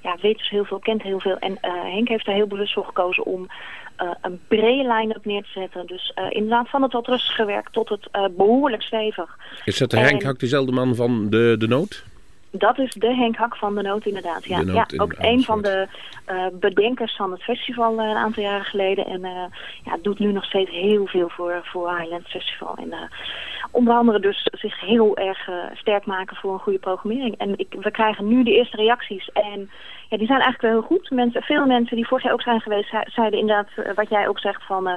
ja, 0.01 0.17
weet 0.21 0.37
dus 0.37 0.49
heel 0.49 0.65
veel, 0.65 0.79
kent 0.79 1.01
heel 1.01 1.19
veel. 1.19 1.37
En 1.37 1.57
Henk 1.61 2.07
heeft 2.07 2.27
er 2.27 2.33
heel 2.33 2.47
bewust 2.47 2.73
voor 2.73 2.85
gekozen 2.85 3.25
om 3.25 3.47
eh, 3.95 4.09
een 4.21 4.39
brede 4.47 4.93
line-up 4.93 5.25
neer 5.25 5.41
te 5.41 5.49
zetten. 5.49 5.87
Dus 5.87 6.11
eh, 6.15 6.25
inderdaad 6.29 6.69
van 6.69 6.81
het 6.81 6.93
wat 6.93 7.07
rustiger 7.07 7.45
werk 7.45 7.69
tot 7.69 7.89
het 7.89 8.07
eh, 8.11 8.25
behoorlijk 8.37 8.81
stevig. 8.81 9.37
Is 9.65 9.77
dat 9.77 9.89
de 9.91 9.97
En- 9.97 10.03
Henk 10.03 10.23
Hak 10.23 10.39
dezelfde 10.39 10.71
man 10.71 10.95
van 10.95 11.29
de, 11.29 11.55
de 11.59 11.67
Noot? 11.67 12.03
Dat 12.51 12.79
is 12.79 12.93
de 12.93 13.15
Henk 13.15 13.35
Hak 13.35 13.55
van 13.55 13.75
de 13.75 13.81
Noot 13.81 14.05
inderdaad. 14.05 14.45
Ja, 14.45 14.59
ja 14.59 14.87
ook 14.97 15.15
een 15.17 15.43
van 15.43 15.61
de 15.61 15.87
bedenkers 16.53 17.15
van 17.15 17.31
het 17.31 17.43
festival 17.43 17.99
een 17.99 18.15
aantal 18.15 18.43
jaren 18.43 18.65
geleden. 18.65 19.05
En 19.05 19.21
ja, 19.83 19.97
doet 20.01 20.19
nu 20.19 20.31
nog 20.31 20.45
steeds 20.45 20.71
heel 20.71 21.07
veel 21.07 21.29
voor, 21.29 21.59
voor 21.63 21.97
Highlands 21.97 22.31
Festival. 22.31 22.75
En 22.75 23.09
onder 23.71 23.93
andere 23.93 24.19
dus 24.19 24.47
zich 24.51 24.79
heel 24.79 25.17
erg 25.17 25.49
sterk 25.73 26.05
maken 26.05 26.35
voor 26.35 26.53
een 26.53 26.59
goede 26.59 26.79
programmering. 26.79 27.37
En 27.37 27.57
ik, 27.57 27.75
we 27.79 27.91
krijgen 27.91 28.27
nu 28.27 28.43
de 28.43 28.55
eerste 28.55 28.77
reacties. 28.77 29.29
En 29.33 29.69
ja, 30.09 30.17
die 30.17 30.27
zijn 30.27 30.41
eigenlijk 30.41 30.61
wel 30.61 30.71
heel 30.71 30.97
goed. 30.97 31.09
Mensen, 31.09 31.41
veel 31.41 31.65
mensen 31.65 31.95
die 31.95 32.07
vorig 32.07 32.23
jaar 32.23 32.33
ook 32.33 32.41
zijn 32.41 32.61
geweest, 32.61 32.89
ze- 32.89 33.09
zeiden 33.13 33.39
inderdaad 33.39 33.67
eh, 33.75 33.93
wat 33.95 34.09
jij 34.09 34.27
ook 34.27 34.39
zegt 34.39 34.63
van... 34.63 34.87
eh, 34.87 34.93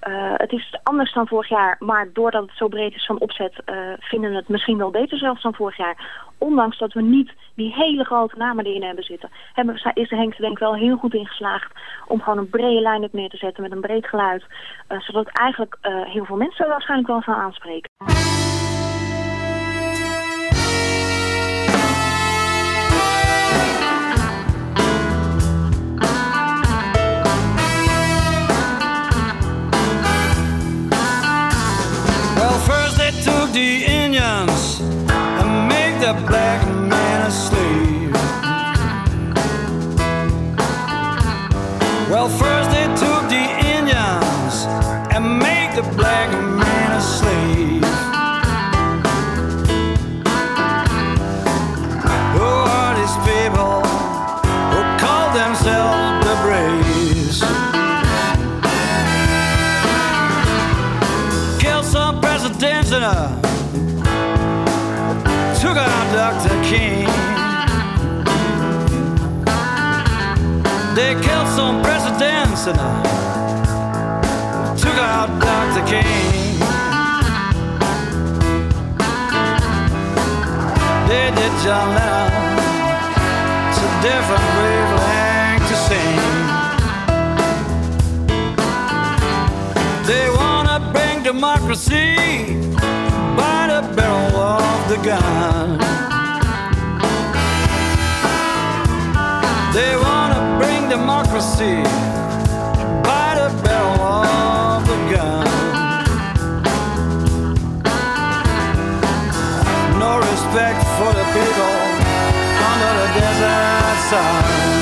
eh, 0.00 0.32
het 0.36 0.52
is 0.52 0.74
anders 0.82 1.12
dan 1.12 1.26
vorig 1.26 1.48
jaar, 1.48 1.76
maar 1.78 2.08
doordat 2.12 2.42
het 2.42 2.56
zo 2.56 2.68
breed 2.68 2.94
is 2.94 3.06
van 3.06 3.18
opzet... 3.20 3.54
vinden 3.98 4.30
we 4.30 4.36
het 4.36 4.48
misschien 4.48 4.78
wel 4.78 4.90
beter 4.90 5.18
zelfs 5.18 5.42
dan 5.42 5.54
vorig 5.54 5.76
jaar. 5.76 6.24
Ondanks 6.38 6.78
dat 6.78 6.92
we 6.92 7.02
niet 7.02 7.32
die 7.54 7.72
hele 7.74 8.04
grote 8.04 8.36
namen 8.36 8.64
erin 8.64 8.82
hebben 8.82 9.04
zitten... 9.04 9.30
Hebben, 9.52 9.74
is 9.94 10.08
de 10.08 10.16
Henk 10.16 10.34
er 10.34 10.40
denk 10.40 10.52
ik 10.52 10.58
wel 10.58 10.74
heel 10.74 10.96
goed 10.96 11.14
in 11.14 11.26
geslaagd... 11.26 11.72
om 12.06 12.20
gewoon 12.20 12.38
een 12.38 12.50
brede 12.50 12.88
line-up 12.88 13.12
neer 13.12 13.28
te 13.28 13.36
zetten 13.36 13.62
met 13.62 13.72
een 13.72 13.80
breed 13.80 14.06
geluid. 14.06 14.44
zodat 14.88 15.26
eigenlijk 15.28 15.76
heel 15.82 16.24
veel 16.24 16.36
mensen 16.36 16.68
waarschijnlijk 16.68 17.08
wel 17.08 17.20
gaan 17.20 17.42
aanspreken. 17.42 17.90
They 71.06 71.14
killed 71.14 71.46
some 71.54 71.82
presidents 71.84 72.66
and 72.66 72.76
uh, 72.80 73.02
took 74.74 74.98
out 74.98 75.28
Dr. 75.38 75.86
King. 75.86 76.58
They 81.06 81.30
did 81.30 81.52
John 81.62 81.94
Lennon. 81.94 82.58
It's 83.68 83.78
a 83.78 83.90
different 84.02 84.46
wavelength 84.58 85.64
to 85.70 85.76
sing. 85.86 86.18
They 90.10 90.26
wanna 90.28 90.90
bring 90.92 91.22
democracy 91.22 92.16
by 93.38 93.68
the 93.70 93.82
barrel 93.94 94.34
of 94.34 94.88
the 94.88 94.96
gun. 95.06 95.78
They 99.72 99.94
wanna 99.94 100.25
democracy 100.88 101.82
by 103.02 103.34
the 103.34 103.48
barrel 103.62 104.00
of 104.02 104.86
the 104.86 104.98
gun. 105.12 105.46
No 109.98 110.18
respect 110.18 110.80
for 110.98 111.12
the 111.12 111.26
people 111.36 111.76
under 112.70 112.92
the 113.00 113.08
desert 113.18 113.96
sun. 114.10 114.75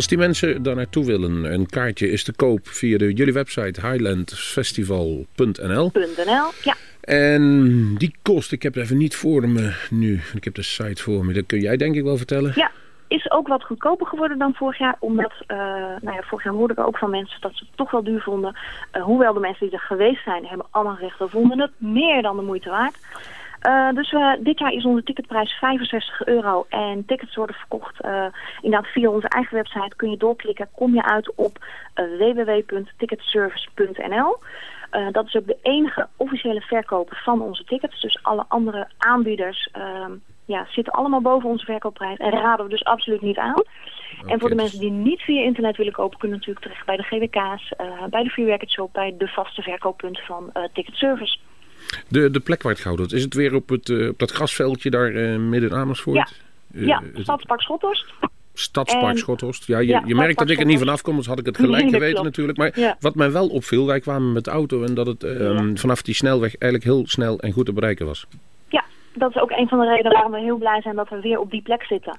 Als 0.00 0.08
die 0.08 0.18
mensen 0.18 0.62
daar 0.62 0.76
naartoe 0.76 1.04
willen, 1.04 1.52
een 1.52 1.66
kaartje 1.66 2.10
is 2.10 2.24
te 2.24 2.32
koop 2.32 2.68
via 2.68 2.98
de, 2.98 3.12
jullie 3.12 3.32
website 3.32 3.86
highlandfestival.nl. 3.86 5.90
.nl, 5.92 6.50
ja. 6.62 6.74
En 7.00 7.94
die 7.94 8.14
kost, 8.22 8.52
ik 8.52 8.62
heb 8.62 8.74
het 8.74 8.84
even 8.84 8.96
niet 8.96 9.16
voor 9.16 9.48
me 9.48 9.74
nu. 9.90 10.20
Ik 10.34 10.44
heb 10.44 10.54
de 10.54 10.62
site 10.62 11.02
voor 11.02 11.24
me. 11.24 11.32
Dat 11.32 11.46
kun 11.46 11.60
jij 11.60 11.76
denk 11.76 11.94
ik 11.94 12.02
wel 12.02 12.16
vertellen. 12.16 12.52
Ja, 12.54 12.70
is 13.08 13.30
ook 13.30 13.48
wat 13.48 13.64
goedkoper 13.64 14.06
geworden 14.06 14.38
dan 14.38 14.54
vorig 14.54 14.78
jaar. 14.78 14.96
Omdat, 14.98 15.32
eh, 15.46 15.56
nou 16.00 16.16
ja, 16.16 16.22
vorig 16.22 16.44
jaar 16.44 16.54
hoorde 16.54 16.72
ik 16.72 16.86
ook 16.86 16.98
van 16.98 17.10
mensen 17.10 17.40
dat 17.40 17.52
ze 17.54 17.64
het 17.64 17.76
toch 17.76 17.90
wel 17.90 18.04
duur 18.04 18.20
vonden. 18.20 18.56
Eh, 18.90 19.02
hoewel 19.02 19.32
de 19.32 19.40
mensen 19.40 19.66
die 19.66 19.76
er 19.76 19.84
geweest 19.84 20.24
zijn, 20.24 20.46
hebben 20.46 20.66
allemaal 20.70 20.94
gezegd, 20.94 21.18
we 21.18 21.28
vonden 21.28 21.60
het 21.60 21.72
meer 21.76 22.22
dan 22.22 22.36
de 22.36 22.42
moeite 22.42 22.70
waard. 22.70 22.96
Eh, 23.60 23.90
dus 23.94 24.12
eh, 24.12 24.32
dit 24.40 24.58
jaar 24.58 24.72
is 24.72 24.84
onze 24.84 25.02
ticketprijs 25.02 25.52
65 25.52 26.26
euro 26.26 26.66
en 26.68 27.04
tickets 27.06 27.34
worden 27.34 27.56
verkocht 27.56 28.00
eh, 28.00 28.26
inderdaad 28.60 28.90
via 28.90 29.10
onze 29.10 29.28
eigen 29.28 29.54
website. 29.54 29.96
Kun 29.96 30.10
je 30.10 30.16
doorklikken, 30.16 30.68
kom 30.74 30.94
je 30.94 31.04
uit 31.04 31.34
op 31.34 31.58
www.ticketservice.nl. 31.94 34.36
Dat 35.12 35.26
is 35.26 35.36
ook 35.36 35.46
de 35.46 35.58
enige 35.62 36.08
officiële 36.16 36.60
verkoper 36.60 37.20
van 37.24 37.40
onze 37.40 37.64
tickets. 37.64 38.00
Dus 38.00 38.22
alle 38.22 38.44
andere 38.48 38.88
aanbieders 38.98 39.68
ehm, 39.72 40.12
ja, 40.44 40.66
zitten 40.68 40.92
allemaal 40.92 41.20
boven 41.20 41.48
onze 41.48 41.64
verkoopprijs 41.64 42.18
en 42.18 42.30
raden 42.30 42.64
we 42.64 42.70
dus 42.70 42.84
absoluut 42.84 43.20
niet 43.20 43.38
aan. 43.38 43.62
En 44.26 44.40
voor 44.40 44.48
de 44.48 44.54
mensen 44.54 44.80
die 44.80 44.90
niet 44.90 45.20
via 45.20 45.42
internet 45.42 45.76
willen 45.76 45.92
kopen, 45.92 46.18
kunnen 46.18 46.38
natuurlijk 46.38 46.66
terecht 46.66 46.86
bij 46.86 46.96
de 46.96 47.02
GWK's, 47.02 47.72
bij 48.10 48.22
de 48.22 48.30
Free 48.30 48.46
Record 48.46 48.70
Shop, 48.70 48.92
bij 48.92 49.14
de 49.18 49.28
vaste 49.28 49.62
verkooppunten 49.62 50.24
van 50.24 50.50
eh 50.52 50.62
Ticket 50.72 50.94
Service. 50.94 51.38
De, 52.08 52.30
de 52.30 52.40
plek 52.40 52.62
waar 52.62 52.72
het 52.72 52.80
gehouden 52.80 53.06
wordt, 53.08 53.20
is 53.20 53.24
het 53.28 53.34
weer 53.34 53.54
op, 53.54 53.68
het, 53.68 53.88
eh, 53.88 54.08
op 54.08 54.18
dat 54.18 54.30
grasveldje 54.30 54.90
daar 54.90 55.14
eh, 55.14 55.36
midden 55.38 55.70
in 55.70 55.76
Amersfoort? 55.76 56.16
Ja. 56.16 56.28
Eh, 56.80 56.86
ja, 56.86 57.02
Stadspark 57.14 57.60
Schothorst. 57.60 58.04
Stadspark 58.54 59.12
En- 59.12 59.18
Schothorst. 59.18 59.66
Ja, 59.66 59.78
je, 59.78 59.86
Ja, 59.86 60.02
je 60.06 60.14
merkt 60.14 60.38
dat 60.38 60.50
ik 60.50 60.58
er 60.58 60.64
niet 60.66 60.78
vanaf 60.78 61.00
kom, 61.02 61.10
anders 61.10 61.28
had 61.28 61.38
ik 61.38 61.46
het 61.46 61.56
gelijk 61.56 61.82
Nee, 61.82 61.92
geweten 61.92 62.24
natuurlijk. 62.24 62.58
Maar 62.58 62.78
Ja. 62.80 62.96
wat 63.00 63.14
mij 63.14 63.32
wel 63.32 63.48
opviel, 63.48 63.86
wij 63.86 64.00
kwamen 64.00 64.32
met 64.32 64.44
de 64.44 64.50
auto 64.50 64.82
en 64.84 64.94
dat 64.94 65.06
het 65.06 65.22
eh, 65.24 65.40
Ja. 65.40 65.70
vanaf 65.74 66.02
die 66.02 66.14
snelweg 66.14 66.56
eigenlijk 66.56 66.84
heel 66.92 67.06
snel 67.06 67.38
en 67.40 67.52
goed 67.52 67.66
te 67.66 67.72
bereiken 67.72 68.06
was. 68.06 68.26
Ja, 68.68 68.84
dat 69.14 69.30
is 69.34 69.42
ook 69.42 69.50
een 69.50 69.68
van 69.68 69.78
de 69.78 69.86
redenen 69.88 70.12
waarom 70.12 70.32
we 70.32 70.40
heel 70.40 70.56
blij 70.58 70.80
zijn 70.82 70.96
dat 70.96 71.08
we 71.08 71.20
weer 71.20 71.38
op 71.38 71.50
die 71.50 71.62
plek 71.62 71.82
zitten. 71.82 72.18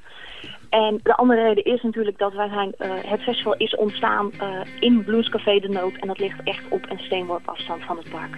En 0.70 1.00
de 1.04 1.16
andere 1.16 1.42
reden 1.48 1.64
is 1.66 1.82
natuurlijk 1.82 2.18
dat 2.18 2.34
wij 2.34 2.48
zijn, 2.50 2.74
het 3.08 3.22
festival 3.22 3.56
is 3.58 3.76
ontstaan 3.76 4.32
in 4.80 5.04
Blues 5.04 5.30
Café 5.30 5.60
De 5.60 5.70
Noot. 5.70 5.94
En 6.00 6.08
dat 6.08 6.20
ligt 6.20 6.40
echt 6.44 6.64
op 6.70 6.86
een 6.90 7.00
steenworp 7.00 7.48
afstand 7.48 7.84
van 7.84 7.98
het 7.98 8.10
park. 8.10 8.38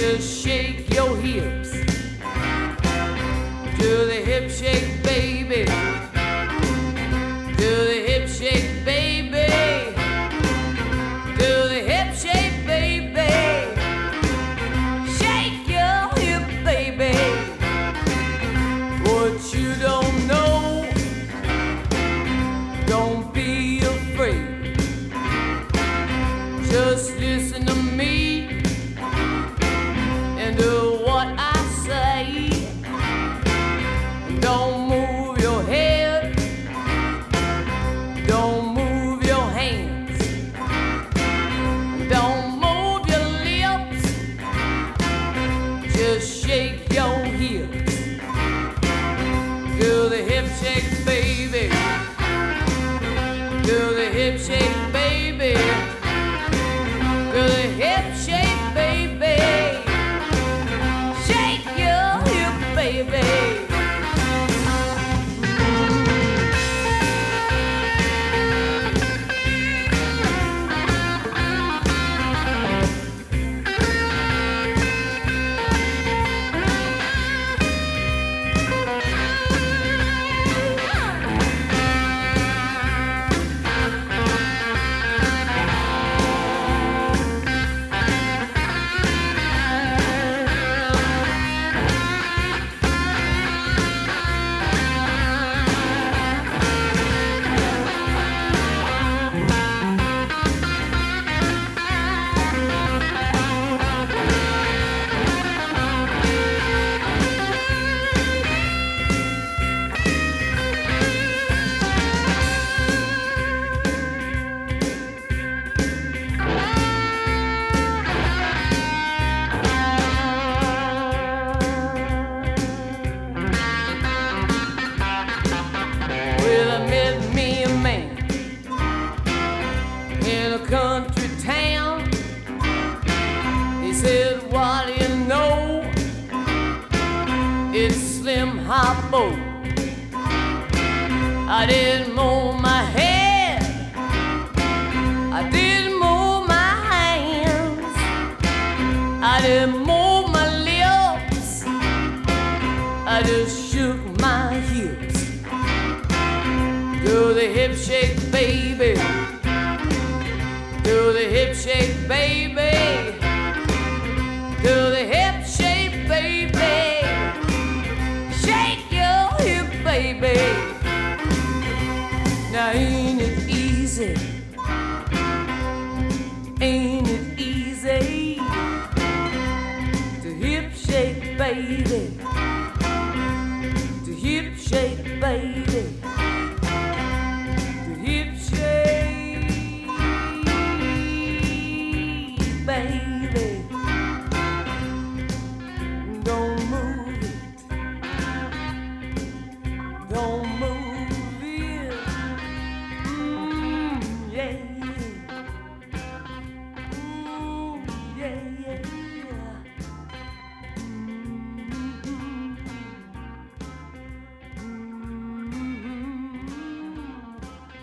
just 0.00 0.42
shake 0.42 0.88
your 0.94 1.14
hips. 1.18 1.72
Do 3.78 4.06
the 4.06 4.22
hip 4.24 4.50
shake, 4.50 5.02
baby. 5.02 5.66
Do 7.58 7.70
the 7.84 8.02
hip 8.06 8.26
shake, 8.26 8.82
baby. 8.86 9.19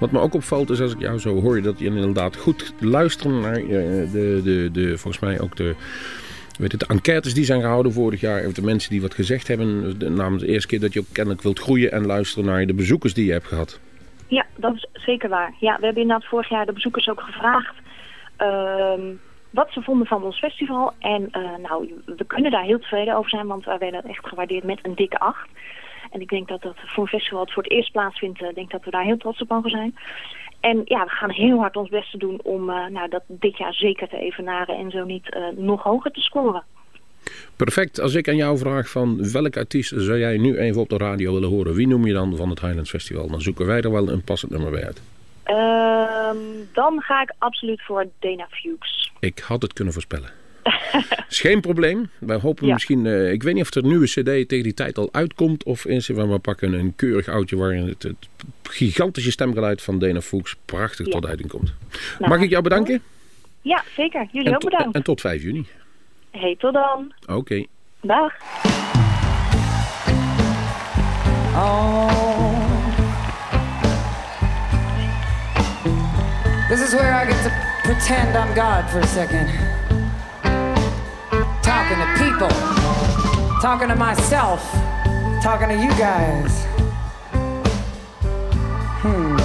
Wat 0.08 0.20
me 0.20 0.26
ook 0.26 0.34
opvalt 0.34 0.70
is 0.70 0.82
als 0.82 0.94
ik 0.94 1.00
jou 1.00 1.20
zo 1.20 1.42
hoor, 1.42 1.62
dat 1.62 1.80
je 1.80 1.86
inderdaad 1.86 2.36
goed 2.36 2.74
luistert 2.80 3.34
naar 3.34 3.56
eh, 3.56 3.68
de, 4.12 4.42
de, 4.44 4.70
de, 4.72 4.98
volgens 4.98 5.20
mij 5.20 5.40
ook 5.40 5.56
de, 5.56 5.76
Weet 6.58 6.72
je, 6.72 6.78
de 6.78 6.86
enquêtes 6.88 7.34
die 7.34 7.46
zijn 7.46 7.62
gehouden 7.62 7.92
vorig 7.92 8.22
jaar, 8.22 8.46
of 8.46 8.54
de 8.54 8.62
mensen 8.62 8.90
die 8.92 9.02
wat 9.02 9.14
gezegd 9.14 9.48
hebben, 9.48 10.00
de, 10.00 10.10
namens 10.10 10.44
de 10.44 10.50
eerste 10.50 10.68
keer 10.68 10.80
dat 10.80 10.94
je 10.94 11.00
ook 11.00 11.14
kennelijk 11.14 11.42
wilt 11.42 11.60
groeien 11.60 11.92
en 11.92 12.06
luisteren 12.06 12.46
naar 12.46 12.66
de 12.66 12.74
bezoekers 12.74 13.14
die 13.14 13.26
je 13.26 13.32
hebt 13.32 13.48
gehad. 13.48 13.80
Ja, 14.28 14.46
dat 14.56 14.76
is 14.76 14.88
zeker 14.94 15.30
waar. 15.30 15.54
Ja, 15.60 15.78
we 15.80 15.86
hebben 15.86 16.02
inderdaad 16.02 16.30
vorig 16.30 16.50
jaar 16.50 16.66
de 16.66 16.74
bezoekers 16.74 17.10
ook 17.10 17.22
gevraagd 17.22 17.76
ehm, 18.38 19.02
wat 19.50 19.72
ze 19.72 19.82
vonden 19.82 20.08
van 20.08 20.24
ons 20.24 20.40
festival. 20.40 20.94
En 21.00 21.28
eh, 21.32 21.42
nou, 21.70 22.02
we 22.06 22.26
kunnen 22.26 22.52
daar 22.52 22.64
heel 22.64 22.80
tevreden 22.80 23.16
over 23.16 23.30
zijn, 23.30 23.48
want 23.48 23.66
wij 23.66 23.78
werden 23.78 24.04
echt 24.04 24.28
gewaardeerd 24.28 24.64
met 24.64 24.80
een 24.82 24.96
dikke 24.96 25.20
acht. 25.20 25.50
En 26.12 26.22
ik 26.22 26.30
denk 26.30 26.48
dat 26.48 26.62
dat 26.62 26.76
voor 26.76 27.04
een 27.04 27.10
festival 27.10 27.40
dat 27.40 27.54
voor 27.54 27.64
het 27.64 27.72
eerst 27.72 27.92
plaatsvindt, 27.92 28.42
eh, 28.42 28.54
denk 28.54 28.72
dat 28.72 28.84
we 28.84 28.92
daar 28.92 29.04
heel 29.04 29.18
trots 29.18 29.42
op 29.42 29.50
mogen 29.50 29.70
zijn. 29.70 29.96
En 30.60 30.82
ja, 30.86 31.04
we 31.04 31.10
gaan 31.10 31.30
heel 31.30 31.60
hard 31.60 31.76
ons 31.76 31.90
best 31.90 32.20
doen 32.20 32.40
om 32.44 32.70
eh, 32.70 32.88
nou, 32.88 33.10
dat 33.10 33.24
dit 33.28 33.58
jaar 33.58 33.74
zeker 33.74 34.08
te 34.08 34.18
evenaren 34.18 34.76
en 34.76 34.92
zo 34.92 35.04
niet 35.04 35.30
eh, 35.30 35.42
nog 35.56 35.84
hoger 35.84 36.12
te 36.12 36.22
scoren. 36.22 36.64
Perfect. 37.56 38.00
Als 38.00 38.14
ik 38.14 38.28
aan 38.28 38.36
jou 38.36 38.58
vraag 38.58 38.90
van 38.90 39.32
welk 39.32 39.58
artiest 39.58 39.94
zou 39.96 40.20
jij 40.20 40.38
nu 40.38 40.58
even 40.58 40.82
op 40.82 40.90
de 40.90 40.98
radio 40.98 41.34
willen 41.34 41.50
horen, 41.50 41.74
wie 41.74 41.88
noem 41.88 42.06
je 42.06 42.14
dan 42.14 42.36
van 42.36 42.50
het 42.50 42.62
Highlands 42.62 42.90
Festival? 42.90 43.28
Dan 43.28 43.42
zoeken 43.42 43.66
wij 43.66 43.82
er 43.82 43.92
wel 43.92 44.10
een 44.10 44.24
passend 44.24 44.52
nummer 44.52 44.72
bij 44.72 44.86
uit. 44.86 45.02
Ehm, 45.44 46.38
dan 46.74 47.02
ga 47.02 47.22
ik 47.22 47.34
absoluut 47.38 47.82
voor 47.82 48.06
Dana 48.20 48.48
Fuchs. 48.50 49.12
Ik 49.20 49.40
had 49.40 49.62
het 49.62 49.74
kunnen 49.74 49.94
voorspellen. 49.94 50.30
is 51.30 51.40
geen 51.40 51.62
probleem. 51.62 52.10
Wij 52.20 52.38
hopen 52.38 52.68
Ja. 52.68 52.74
misschien, 52.74 53.06
eh, 53.06 53.32
ik 53.32 53.44
weet 53.44 53.54
niet 53.54 53.64
of 53.64 53.74
er 53.76 53.84
een 53.84 53.90
nieuwe 53.90 54.06
cd 54.06 54.24
tegen 54.24 54.64
die 54.64 54.74
tijd 54.74 54.98
al 54.98 55.10
uitkomt 55.12 55.64
of 55.64 55.86
is. 55.86 56.10
Maar 56.10 56.30
we 56.32 56.40
pakken 56.40 56.74
een 56.74 56.94
keurig 56.96 57.28
oudje 57.28 57.58
waarin 57.58 57.88
het, 57.88 58.04
het 58.04 58.16
gigantische 58.64 59.32
stemgeluid 59.32 59.82
van 59.82 60.00
Dana 60.00 60.22
Fuchs 60.22 60.56
prachtig 60.66 61.06
Ja. 61.06 61.12
tot 61.12 61.26
uiting 61.26 61.50
komt. 61.50 61.74
Nou, 62.20 62.32
Mag 62.32 62.42
ik 62.42 62.50
jou 62.50 62.64
bedanken? 62.64 63.02
Ja, 63.62 63.84
zeker. 63.96 64.28
Jullie 64.32 64.48
En, 64.50 64.56
ook 64.56 64.64
bedankt. 64.64 64.96
en 64.96 65.04
tot 65.04 65.22
5 65.22 65.42
juni. 65.44 65.66
Hey, 66.32 66.56
tot 66.60 66.74
dan. 66.74 67.14
Oké. 67.26 67.66
Dag. 68.02 68.34
This 76.70 76.82
is 76.82 76.94
where 76.94 77.14
I 77.14 77.26
get 77.26 77.42
to 77.44 77.50
pretend 77.88 78.36
I'm 78.36 78.54
God 78.54 78.90
for 78.92 79.00
a 79.00 79.08
second. 79.08 79.48
Talking 81.88 82.06
to 82.06 82.22
people, 82.22 82.50
talking 83.62 83.88
to 83.88 83.96
myself, 83.96 84.62
talking 85.42 85.70
to 85.70 85.76
you 85.76 85.90
guys. 85.92 86.66
Hmm. 89.00 89.38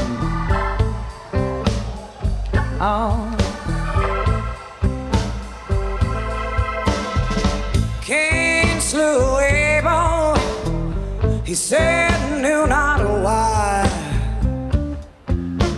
Oh. 2.80 3.28
Cain 8.00 8.80
slew 8.80 9.38
Abel. 9.38 10.34
He 11.44 11.54
said, 11.54 12.42
knew 12.42 12.66
not 12.66 13.04
why. 13.22 13.86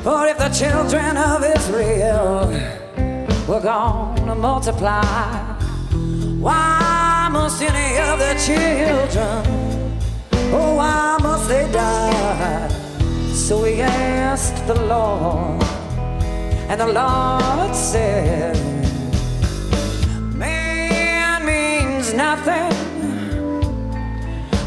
For 0.02 0.26
if 0.28 0.38
the 0.38 0.48
children 0.48 1.18
of 1.18 1.44
Israel 1.44 2.48
were 3.46 3.60
gonna 3.60 4.34
multiply, 4.34 5.53
why 6.44 7.30
must 7.32 7.62
any 7.62 7.98
of 8.08 8.18
the 8.18 8.34
children, 8.46 9.98
oh, 10.52 10.74
why 10.76 11.16
must 11.22 11.48
they 11.48 11.66
die? 11.72 12.68
So 13.32 13.64
he 13.64 13.80
asked 13.80 14.66
the 14.66 14.74
Lord, 14.74 15.62
and 16.68 16.78
the 16.78 16.92
Lord 17.00 17.74
said, 17.74 18.56
Man 20.34 21.46
means 21.46 22.12
nothing, 22.12 22.72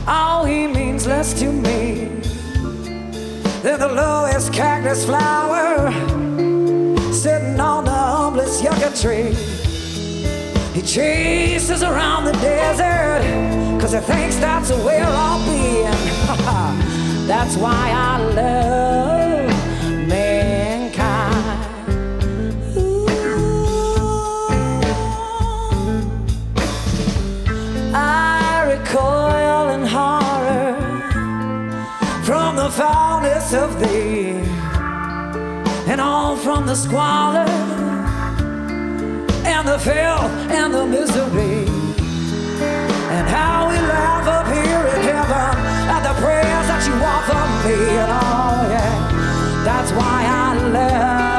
oh, 0.07 0.45
he 0.47 0.65
means 0.65 1.05
less 1.05 1.39
to 1.41 1.51
me 1.51 2.05
than 3.61 3.79
the 3.79 3.91
lowest 3.93 4.51
cactus 4.51 5.05
flower 5.05 5.91
sitting 7.13 7.59
on 7.59 7.85
the 7.85 7.91
humblest 7.91 8.63
yucca 8.63 8.91
tree. 8.99 9.66
He 10.77 10.83
chases 10.83 11.81
around 11.81 12.25
the 12.25 12.33
desert 12.33 13.23
because 13.75 13.93
he 13.93 13.99
thinks 13.99 14.35
that's 14.35 14.69
where 14.69 15.05
I'll 15.07 15.43
be. 15.43 15.85
And 15.85 17.27
that's 17.27 17.57
why 17.57 17.89
I 17.95 18.21
love 18.21 19.49
mankind. 20.07 21.63
Ooh. 22.77 23.07
I 27.95 28.77
recoil 28.77 29.69
in 29.69 29.83
horror 29.83 30.75
from 32.23 32.55
the 32.55 32.69
foulness 32.69 33.51
of 33.51 33.79
thee, 33.79 34.43
and 35.91 35.99
all 35.99 36.37
from 36.37 36.67
the 36.67 36.75
squalor 36.75 37.66
filth 39.79 40.31
and 40.51 40.73
the 40.73 40.85
misery, 40.85 41.65
and 43.15 43.27
how 43.29 43.69
we 43.69 43.75
laugh 43.75 44.27
up 44.27 44.47
here 44.47 44.83
in 44.95 45.01
heaven 45.03 45.53
at 45.89 46.01
the 46.03 46.13
prayers 46.21 46.67
that 46.67 46.81
you 46.87 46.95
offer 47.15 47.43
me, 47.67 47.75
and 48.03 48.11
oh 48.11 48.69
yeah, 48.73 49.63
that's 49.63 49.91
why 49.91 50.25
I 50.25 50.53
love 50.69 51.36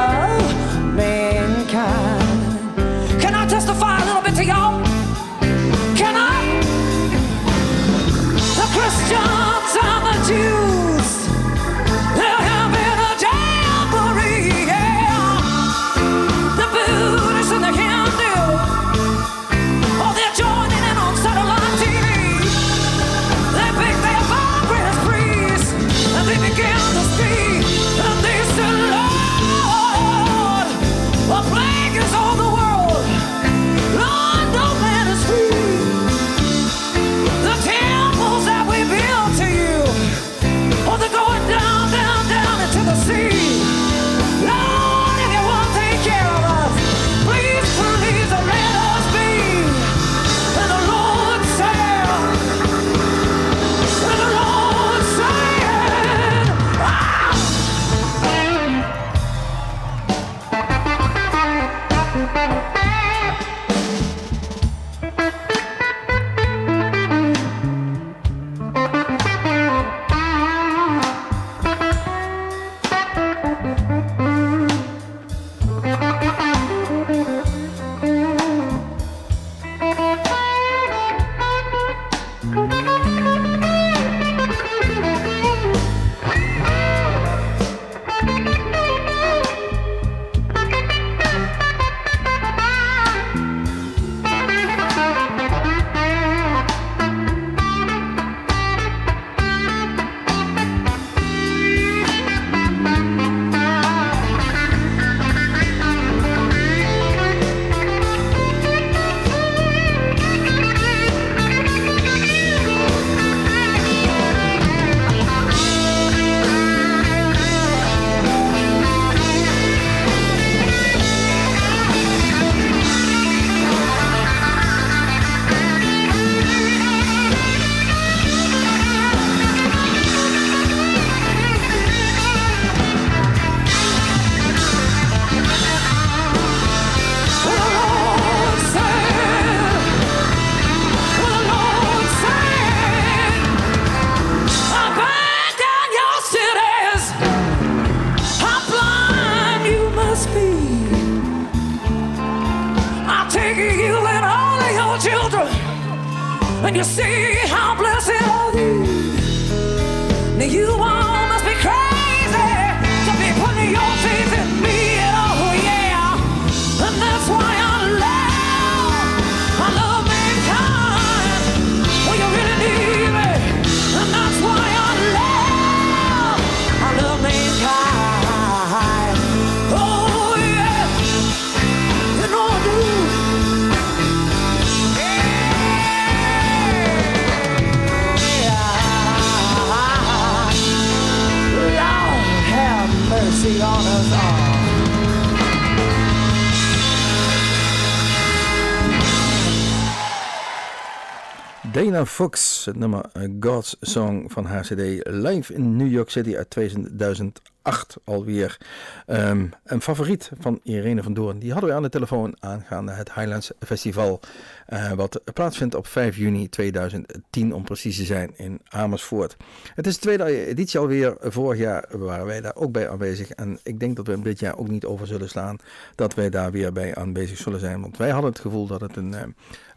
Dana 201.71 202.05
Fox, 202.05 202.65
het 202.65 202.75
nummer 202.75 203.05
God's 203.39 203.75
Song 203.81 204.31
van 204.31 204.45
haar 204.45 204.61
CD 204.61 205.07
live 205.07 205.53
in 205.53 205.75
New 205.75 205.91
York 205.91 206.09
City 206.09 206.35
uit 206.35 206.49
2008 206.49 207.97
alweer. 208.03 208.57
Ehm, 209.05 209.45
een 209.63 209.81
favoriet 209.81 210.31
van 210.39 210.59
Irene 210.63 211.03
van 211.03 211.13
Doorn. 211.13 211.39
Die 211.39 211.51
hadden 211.51 211.69
we 211.69 211.75
aan 211.75 211.81
de 211.81 211.89
telefoon 211.89 212.35
aangaande 212.39 212.91
het 212.91 213.13
Highlands 213.13 213.51
Festival. 213.59 214.19
eh, 214.65 214.91
wat 214.91 215.21
plaatsvindt 215.33 215.75
op 215.75 215.87
5 215.87 216.17
juni 216.17 216.49
2010 216.49 217.53
om 217.53 217.63
precies 217.63 217.97
te 217.97 218.03
zijn 218.03 218.31
in 218.35 218.61
Amersfoort. 218.69 219.37
Het 219.75 219.87
is 219.87 219.93
de 219.93 220.01
tweede 220.01 220.45
editie 220.45 220.79
alweer. 220.79 221.15
Vorig 221.19 221.59
jaar 221.59 221.85
waren 221.89 222.25
wij 222.25 222.41
daar 222.41 222.55
ook 222.55 222.71
bij 222.71 222.89
aanwezig. 222.89 223.29
En 223.29 223.59
ik 223.63 223.79
denk 223.79 223.95
dat 223.95 224.07
we 224.07 224.21
dit 224.21 224.39
jaar 224.39 224.57
ook 224.57 224.67
niet 224.67 224.85
over 224.85 225.07
zullen 225.07 225.29
slaan 225.29 225.57
dat 225.95 226.13
wij 226.13 226.29
daar 226.29 226.51
weer 226.51 226.71
bij 226.71 226.95
aanwezig 226.95 227.37
zullen 227.37 227.59
zijn. 227.59 227.81
Want 227.81 227.97
wij 227.97 228.09
hadden 228.09 228.31
het 228.31 228.39
gevoel 228.39 228.67
dat 228.67 228.81
het 228.81 228.95
een, 228.95 229.13
eh, 229.13 229.23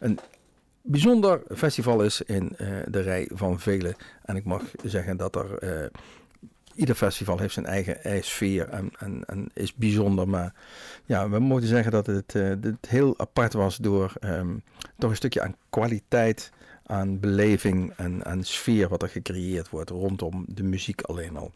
een 0.00 0.18
bijzonder 0.82 1.42
festival 1.54 2.02
is 2.02 2.22
in 2.22 2.56
eh, 2.56 2.66
de 2.86 3.00
rij 3.00 3.28
van 3.34 3.60
velen. 3.60 3.94
En 4.24 4.36
ik 4.36 4.44
mag 4.44 4.62
zeggen 4.82 5.16
dat 5.16 5.36
er. 5.36 5.58
eh, 5.58 5.86
ieder 6.74 6.94
festival 6.94 7.38
heeft 7.38 7.54
zijn 7.54 7.66
eigen, 7.66 8.24
sfeer 8.24 8.68
en, 8.68 8.90
en, 8.98 9.24
en 9.26 9.50
is 9.54 9.74
bijzonder. 9.74 10.28
Maar 10.28 10.54
ja, 11.04 11.28
we 11.28 11.38
moeten 11.38 11.68
zeggen 11.68 11.92
dat 11.92 12.06
het, 12.06 12.34
eh, 12.34 12.52
heel 12.88 13.18
apart 13.18 13.52
was 13.52 13.76
door 13.76 14.12
ehm, 14.20 14.56
toch 14.98 15.10
een 15.10 15.16
stukje 15.16 15.42
aan 15.42 15.56
kwaliteit, 15.70 16.50
aan 16.86 17.20
beleving 17.20 17.92
en 17.96 18.24
aan 18.24 18.44
sfeer 18.44 18.88
wat 18.88 19.02
er 19.02 19.08
gecreëerd 19.08 19.70
wordt 19.70 19.90
rondom 19.90 20.44
de 20.48 20.62
muziek 20.62 21.00
alleen 21.00 21.36
al. 21.36 21.52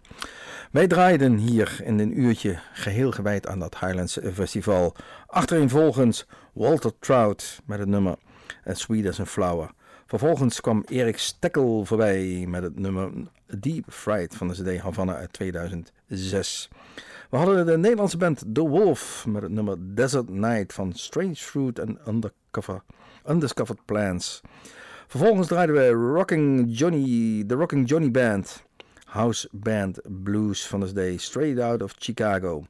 Wij 0.71 0.87
draaiden 0.87 1.37
hier 1.37 1.81
in 1.85 1.99
een 1.99 2.21
uurtje 2.21 2.59
geheel 2.73 3.11
gewijd 3.11 3.47
aan 3.47 3.59
dat 3.59 3.79
Highlands 3.79 4.19
Festival. 4.33 4.95
Achtereenvolgens 5.27 6.27
Walter 6.53 6.93
Trout 6.99 7.61
met 7.65 7.79
het 7.79 7.89
nummer 7.89 8.17
As 8.65 8.81
Sweet 8.81 9.07
as 9.07 9.21
a 9.21 9.27
Flower. 9.27 9.71
Vervolgens 10.07 10.61
kwam 10.61 10.85
Erik 10.89 11.19
Stekkel 11.19 11.85
voorbij 11.85 12.47
met 12.49 12.63
het 12.63 12.79
nummer 12.79 13.11
Deep 13.47 13.85
Fright 13.89 14.35
van 14.35 14.49
de 14.49 14.55
CD 14.55 14.81
Havana 14.81 15.17
uit 15.17 15.33
2006. 15.33 16.69
We 17.31 17.37
hadden 17.37 17.67
de 17.67 17.79
Nederlandse 17.79 18.17
band 18.17 18.45
The 18.53 18.69
Wolf 18.69 19.27
met 19.29 19.43
het 19.43 19.53
nummer 19.53 19.77
Desert 19.95 20.29
Night 20.29 20.73
van 20.73 20.93
Strange 20.93 21.35
Fruit 21.35 21.81
and 21.81 21.99
Undercover, 22.09 22.83
Undiscovered 23.29 23.85
Plants. 23.85 24.41
Vervolgens 25.07 25.47
draaiden 25.47 25.77
we 25.77 25.89
Rocking 25.89 26.79
Johnny, 26.79 27.47
de 27.47 27.55
Rocking 27.55 27.89
Johnny 27.89 28.11
Band, 28.11 28.63
House 29.05 29.49
Band 29.53 30.01
Blues 30.23 30.67
van 30.67 30.81
de 30.81 30.87
CD 30.87 31.21
Straight 31.21 31.61
Out 31.61 31.83
of 31.83 31.95
Chicago. 31.99 32.67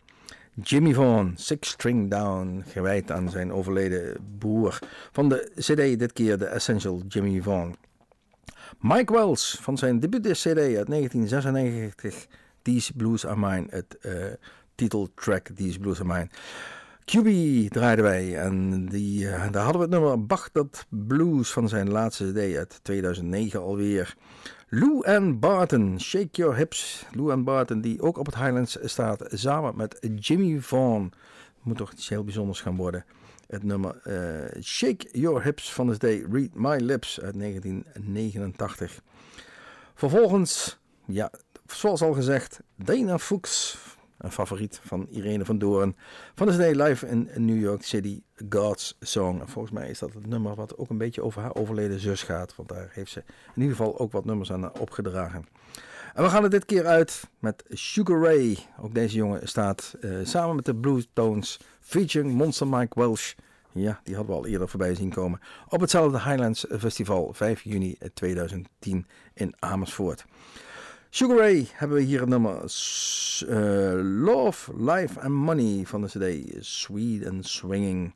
Jimmy 0.63 0.95
Vaughan, 0.95 1.33
Six 1.37 1.69
String 1.69 2.11
Down, 2.11 2.65
gewijd 2.67 3.11
aan 3.11 3.31
zijn 3.31 3.53
overleden 3.53 4.17
broer. 4.39 4.79
Van 5.13 5.29
de 5.29 5.51
CD 5.55 5.99
dit 5.99 6.13
keer 6.13 6.39
de 6.39 6.45
Essential 6.45 7.03
Jimmy 7.09 7.43
Vaughan. 7.43 7.77
Mike 8.81 9.13
Wells 9.13 9.59
van 9.61 9.79
zijn 9.79 10.01
debuut-CD 10.01 10.57
uit 10.57 10.87
1996, 10.87 12.27
These 12.63 12.93
Blues 12.93 13.27
Are 13.27 13.39
Mine, 13.39 13.67
het 13.71 13.99
eh, 14.01 14.13
titeltrack 14.75 15.49
These 15.49 15.79
Blues 15.79 16.01
Are 16.01 16.09
Mine. 16.09 16.29
QB 17.05 17.69
draaiden 17.73 18.05
wij 18.05 18.39
en 18.39 18.87
die, 18.87 19.29
eh, 19.29 19.53
daar 19.53 19.63
hadden 19.63 19.81
we 19.81 19.89
het 19.89 20.01
nummer 20.01 20.27
Baghdad 20.27 20.87
Blues 20.89 21.53
van 21.53 21.69
zijn 21.69 21.91
laatste 21.91 22.33
CD 22.33 22.57
uit 22.57 22.81
2009 22.83 23.61
alweer. 23.61 24.17
Lou 24.79 25.03
Ann 25.05 25.39
Barton, 25.39 25.99
Shake 26.01 26.37
Your 26.37 26.57
Hips. 26.57 27.07
Lou 27.13 27.31
Ann 27.31 27.45
Barton 27.45 27.81
die 27.81 28.01
ook 28.03 28.19
op 28.19 28.27
het 28.27 28.35
Highlands 28.35 28.79
staat 28.85 29.25
samen 29.31 29.77
met 29.77 30.09
Jimmy 30.15 30.61
Vaughan. 30.61 31.13
Moet 31.63 31.77
toch 31.77 31.93
iets 31.93 32.09
heel 32.09 32.25
bijzonders 32.25 32.61
gaan 32.61 32.77
worden. 32.77 33.05
Het 33.47 33.63
nummer 33.63 34.01
eh, 34.03 34.63
Shake 34.63 35.09
Your 35.13 35.43
Hips 35.43 35.73
van 35.73 35.87
de 35.87 35.95
CD 35.97 36.33
Read 36.33 36.55
My 36.55 36.77
Lips 36.77 37.21
uit 37.21 37.39
1989. 37.39 39.01
Vervolgens, 39.95 40.79
ja, 41.07 41.31
zoals 41.67 42.03
al 42.03 42.13
gezegd, 42.13 42.61
Dana 42.75 43.19
Fuchs, 43.19 43.79
een 44.19 44.33
favoriet 44.33 44.81
van 44.83 45.07
Irene 45.11 45.45
van 45.45 45.59
Doorn. 45.59 45.97
Van 46.35 46.47
de 46.47 46.53
CD 46.53 46.77
live 46.77 47.07
in 47.07 47.31
New 47.35 47.61
York 47.61 47.83
City, 47.83 48.23
God's 48.49 48.97
Song. 49.01 49.41
En 49.41 49.49
volgens 49.49 49.75
mij 49.75 49.91
is 49.91 49.99
dat 49.99 50.15
het 50.15 50.27
nummer 50.27 50.55
wat 50.55 50.79
ook 50.79 50.91
een 50.91 50.99
beetje 50.99 51.23
over 51.23 51.43
haar 51.43 51.55
overleden 51.55 52.01
zus 52.01 52.23
gaat. 52.23 52.57
Want 52.57 52.69
daar 52.69 52.91
heeft 52.93 53.11
ze 53.11 53.23
in 53.55 53.63
ieder 53.63 53.77
geval 53.77 53.99
ook 53.99 54.13
wat 54.13 54.25
nummers 54.25 54.53
aan 54.53 54.79
opgedragen. 54.79 55.47
En 56.15 56.23
we 56.23 56.29
gaan 56.29 56.45
er 56.45 56.51
dit 56.51 56.65
keer 56.65 56.87
uit 56.87 57.23
met 57.39 57.65
Sugar 57.69 58.21
Ray. 58.21 58.57
Ook 58.81 58.95
deze 58.95 59.17
jongen 59.17 59.49
staat 59.49 59.97
eh, 60.01 60.11
samen 60.23 60.57
met 60.57 60.65
de 60.65 60.75
Blue 60.75 61.05
Tones 61.13 61.61
featuring 61.81 62.35
Monster 62.35 62.67
Mike 62.67 63.01
Welsh. 63.01 63.35
Ja, 63.73 64.01
die 64.05 64.15
hadden 64.15 64.35
we 64.35 64.41
al 64.41 64.47
eerder 64.47 64.69
voorbij 64.69 64.95
zien 64.95 65.11
komen. 65.11 65.41
Op 65.69 65.81
hetzelfde 65.81 66.23
Highlands 66.23 66.67
Festival 66.79 67.33
5 67.33 67.63
juni 67.63 67.99
2010 68.15 69.07
in 69.35 69.55
Amersfoort. 69.59 70.25
Sugar 71.11 71.37
Ray 71.37 71.67
hebben 71.73 71.97
we 71.97 72.03
hier 72.03 72.21
het 72.21 72.29
nummer 72.29 72.57
eh, 72.57 74.01
Love, 74.25 74.73
Life 74.77 75.21
and 75.21 75.33
Money 75.33 75.83
van 75.87 76.01
de 76.01 76.07
CD 76.07 76.57
Sweet 76.65 77.27
and 77.27 77.47
Swinging. 77.47 78.15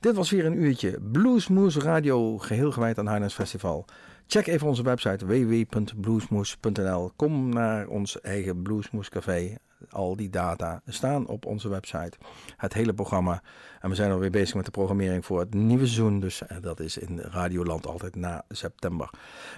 Dit 0.00 0.14
was 0.14 0.30
weer 0.30 0.46
een 0.46 0.62
uurtje 0.62 1.00
Bluesmoose 1.12 1.80
Radio, 1.80 2.38
geheel 2.38 2.72
gewijd 2.72 2.98
aan 2.98 3.08
Highlands 3.08 3.34
Festival. 3.34 3.84
Check 4.26 4.46
even 4.46 4.66
onze 4.66 4.82
website 4.82 5.26
www.bluesmoose.nl. 5.26 7.12
Kom 7.16 7.48
naar 7.48 7.86
ons 7.86 8.20
eigen 8.20 8.62
Bluesmoose 8.62 9.10
Café. 9.10 9.56
Al 9.90 10.16
die 10.16 10.30
data 10.30 10.82
staan 10.86 11.26
op 11.26 11.46
onze 11.46 11.68
website. 11.68 12.12
Het 12.56 12.74
hele 12.74 12.94
programma. 12.94 13.42
En 13.80 13.88
we 13.88 13.96
zijn 13.96 14.10
alweer 14.10 14.30
bezig 14.30 14.54
met 14.54 14.64
de 14.64 14.70
programmering 14.70 15.24
voor 15.24 15.40
het 15.40 15.54
nieuwe 15.54 15.86
seizoen. 15.86 16.20
Dus 16.20 16.46
eh, 16.46 16.56
dat 16.60 16.80
is 16.80 16.98
in 16.98 17.18
Radioland 17.18 17.86
altijd 17.86 18.16
na 18.16 18.44
september. 18.48 19.10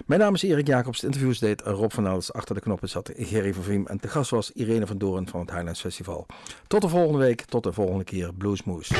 Mijn 0.05 0.19
naam 0.19 0.33
is 0.33 0.43
Erik 0.43 0.67
Jacobs. 0.67 0.99
De 0.99 1.05
interviews 1.05 1.39
deed 1.39 1.61
Rob 1.61 1.91
van 1.91 2.07
Els. 2.07 2.33
Achter 2.33 2.55
de 2.55 2.61
knoppen 2.61 2.89
zat 2.89 3.11
Gerry 3.15 3.53
van 3.53 3.63
Viem. 3.63 3.87
En 3.87 3.99
te 3.99 4.07
gast 4.07 4.31
was 4.31 4.51
Irene 4.51 4.87
van 4.87 4.97
Doorn 4.97 5.27
van 5.27 5.39
het 5.39 5.51
Highlands 5.51 5.81
Festival. 5.81 6.25
Tot 6.67 6.81
de 6.81 6.89
volgende 6.89 7.19
week. 7.19 7.41
Tot 7.41 7.63
de 7.63 7.73
volgende 7.73 8.03
keer 8.03 8.33
Bluesmoose. 8.33 8.95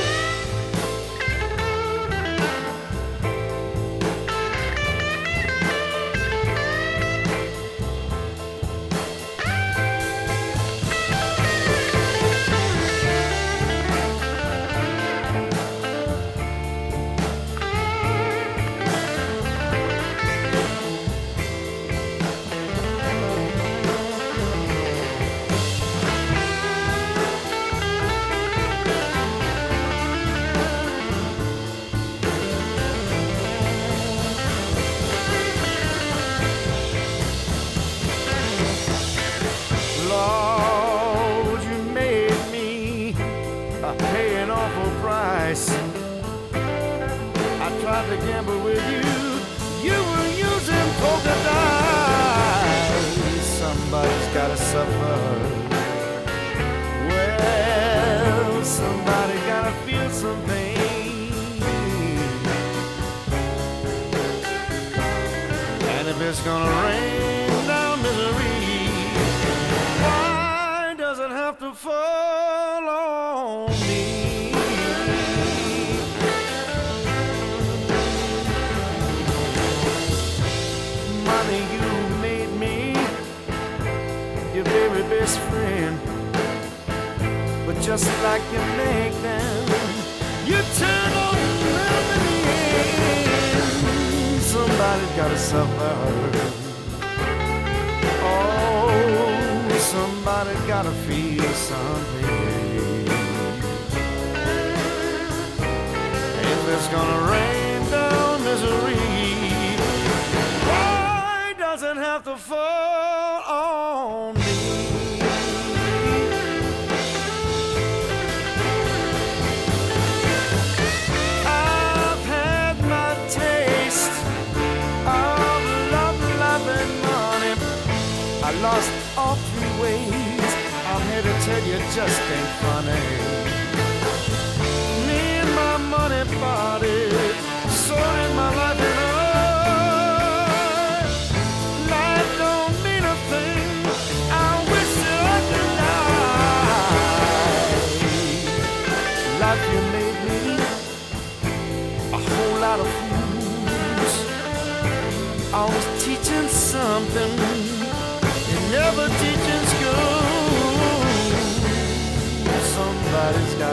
lost 128.61 128.91
all 129.17 129.35
three 129.35 129.81
ways. 129.81 130.53
I'm 130.85 131.01
here 131.09 131.21
to 131.21 131.33
tell 131.45 131.63
you 131.63 131.77
just 131.93 132.21
ain't 132.21 132.47
funny. 132.61 133.46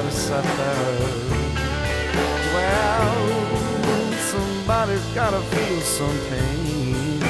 to 0.04 0.10
suffer. 0.10 0.76
Well, 2.54 4.12
somebody's 4.32 5.06
gotta 5.14 5.40
feel 5.40 5.80
some 5.80 6.18
pain. 6.28 7.22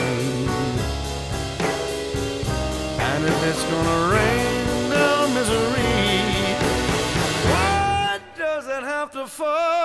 And 2.98 3.24
if 3.24 3.38
it's 3.50 3.64
gonna 3.70 3.98
rain 4.14 4.90
down 4.90 5.34
misery, 5.34 6.56
why 7.52 8.18
does 8.36 8.66
it 8.66 8.82
have 8.82 9.12
to 9.12 9.26
fall? 9.26 9.83